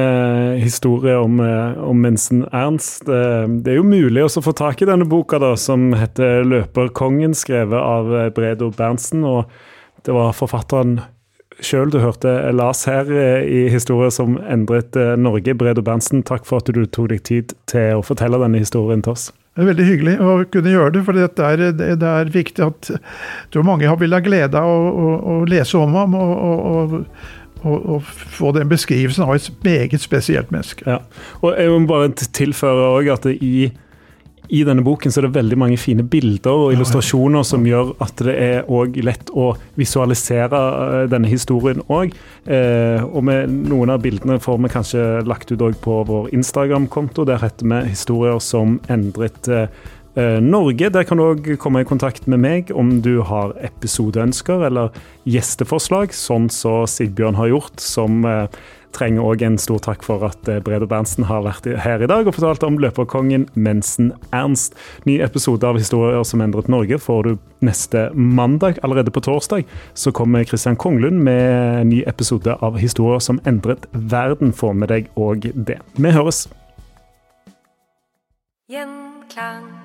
historie 0.60 1.18
om, 1.18 1.40
eh, 1.40 1.78
om 1.84 2.02
mensen 2.02 2.44
Ernst. 2.52 3.06
Det, 3.06 3.72
er 3.72 3.78
jo 3.78 3.88
mulig 3.88 4.26
å 4.26 4.42
få 4.44 4.52
tak 4.52 4.82
i 4.84 4.90
denne 4.90 5.08
boka, 5.08 5.40
da, 5.40 5.56
som 5.56 5.94
heter 5.96 6.44
'Løperkongen', 6.44 7.34
skrevet 7.34 7.80
av 7.80 8.12
eh, 8.16 8.30
Bredo 8.30 8.72
Berntsen. 8.76 9.24
og 9.24 9.46
Det 10.04 10.14
var 10.14 10.36
forfatteren 10.36 11.00
sjøl. 11.64 11.92
Du 11.92 12.00
hørte 12.04 12.34
Lars 12.56 12.84
her 12.90 13.08
eh, 13.12 13.46
i 13.48 13.64
historier 13.72 14.12
som 14.14 14.38
endret 14.52 14.96
eh, 15.00 15.16
Norge. 15.16 15.56
Bredo 15.56 15.84
Berntsen, 15.86 16.24
takk 16.28 16.46
for 16.48 16.60
at 16.60 16.72
du 16.76 16.84
tok 16.86 17.10
deg 17.14 17.24
tid 17.28 17.56
til 17.72 18.02
å 18.02 18.06
fortelle 18.06 18.40
denne 18.42 18.62
historien 18.62 19.04
til 19.06 19.16
oss. 19.16 19.30
Det 19.56 19.64
er 19.64 19.70
veldig 19.70 19.88
hyggelig 19.88 20.14
å 20.20 20.32
kunne 20.52 20.74
gjøre 20.74 20.92
det, 20.98 21.02
for 21.08 21.16
det 21.16 21.30
er, 21.40 21.62
det 21.72 22.10
er 22.12 22.32
viktig 22.34 22.64
at 22.66 22.90
jeg 22.92 23.52
tror 23.56 23.64
mange 23.64 23.88
vil 24.02 24.16
ha 24.18 24.20
glede 24.20 24.60
av 24.60 24.68
å, 24.68 24.90
å, 24.92 25.14
å, 25.16 25.36
lese 25.48 25.80
om 25.80 25.96
ham 25.96 26.18
og, 26.20 26.34
og, 26.36 26.66
og, 26.74 26.98
og, 27.66 28.04
få 28.06 28.52
den 28.56 28.70
beskrivelsen 28.70 29.26
av 29.26 29.36
et 29.36 29.50
meget 29.66 30.02
spesielt 30.02 30.52
menneske. 30.54 30.86
Ja. 30.86 31.00
Og 31.42 31.56
Jeg 31.58 31.72
må 31.72 31.88
bare 31.90 32.14
tilføre 32.14 32.92
også 33.00 33.14
at 33.14 33.26
i 33.42 33.72
i 34.54 34.62
denne 34.66 34.84
boken 34.86 35.10
så 35.10 35.22
er 35.22 35.28
det 35.28 35.38
veldig 35.40 35.58
mange 35.58 35.78
fine 35.80 36.04
bilder 36.08 36.54
og 36.66 36.74
illustrasjoner 36.76 37.46
som 37.48 37.66
gjør 37.66 37.94
at 38.04 38.24
det 38.26 38.36
er 38.36 39.00
lett 39.06 39.32
å 39.34 39.52
visualisere 39.80 40.60
eh, 40.60 41.08
denne 41.12 41.30
historien 41.32 41.82
òg. 41.90 42.14
Eh, 42.46 43.02
og 43.06 43.26
med 43.26 43.54
noen 43.72 43.94
av 43.96 44.04
bildene 44.04 44.40
får 44.44 44.62
vi 44.62 44.74
kanskje 44.76 45.06
lagt 45.28 45.52
ut 45.52 45.66
på 45.82 46.00
vår 46.08 46.30
Instagram-konto. 46.36 47.26
Der 47.26 47.42
heter 47.42 47.66
vi 47.66 47.90
'Historier 47.90 48.40
som 48.40 48.80
endret 48.90 49.48
eh, 49.48 49.68
Norge. 50.16 50.92
Der 50.94 51.04
kan 51.04 51.20
du 51.20 51.26
òg 51.26 51.50
komme 51.60 51.84
i 51.84 51.88
kontakt 51.88 52.28
med 52.32 52.40
meg 52.44 52.72
om 52.72 53.02
du 53.04 53.20
har 53.28 53.52
episodeønsker 53.68 54.64
eller 54.70 54.96
gjesteforslag, 55.28 56.16
sånn 56.16 56.48
som 56.54 56.88
Sigbjørn 56.88 57.36
har 57.40 57.52
gjort, 57.52 57.84
som 57.84 58.24
trenger 58.96 59.26
òg 59.26 59.44
en 59.46 59.58
stor 59.60 59.82
takk 59.84 60.04
for 60.06 60.24
at 60.28 60.50
eh, 60.52 60.62
Brede 60.64 60.88
Berntsen 60.90 61.28
har 61.30 61.44
vært 61.46 61.68
her 61.84 62.04
i 62.04 62.10
dag 62.10 62.28
og 62.28 62.36
fortalt 62.38 62.64
om 62.68 62.80
løperkongen 62.82 63.48
Mensen 63.56 64.12
Ernst. 64.36 64.76
Ny 65.08 65.20
episode 65.26 65.68
av 65.68 65.80
Historier 65.80 66.24
som 66.28 66.44
endret 66.46 66.70
Norge 66.72 67.00
får 67.02 67.28
du 67.28 67.32
neste 67.66 68.08
mandag. 68.14 68.80
Allerede 68.86 69.14
på 69.14 69.24
torsdag 69.26 69.66
så 69.98 70.14
kommer 70.16 70.46
Christian 70.48 70.80
Konglund 70.80 71.24
med 71.26 71.88
ny 71.92 72.04
episode 72.08 72.58
av 72.66 72.80
Historier 72.82 73.24
som 73.24 73.42
endret 73.46 73.88
verden. 73.92 74.54
Få 74.56 74.74
med 74.74 74.94
deg 74.94 75.10
òg 75.20 75.52
det. 75.56 75.82
Vi 76.00 76.16
høres. 76.16 76.46
Gjenklang. 78.72 79.85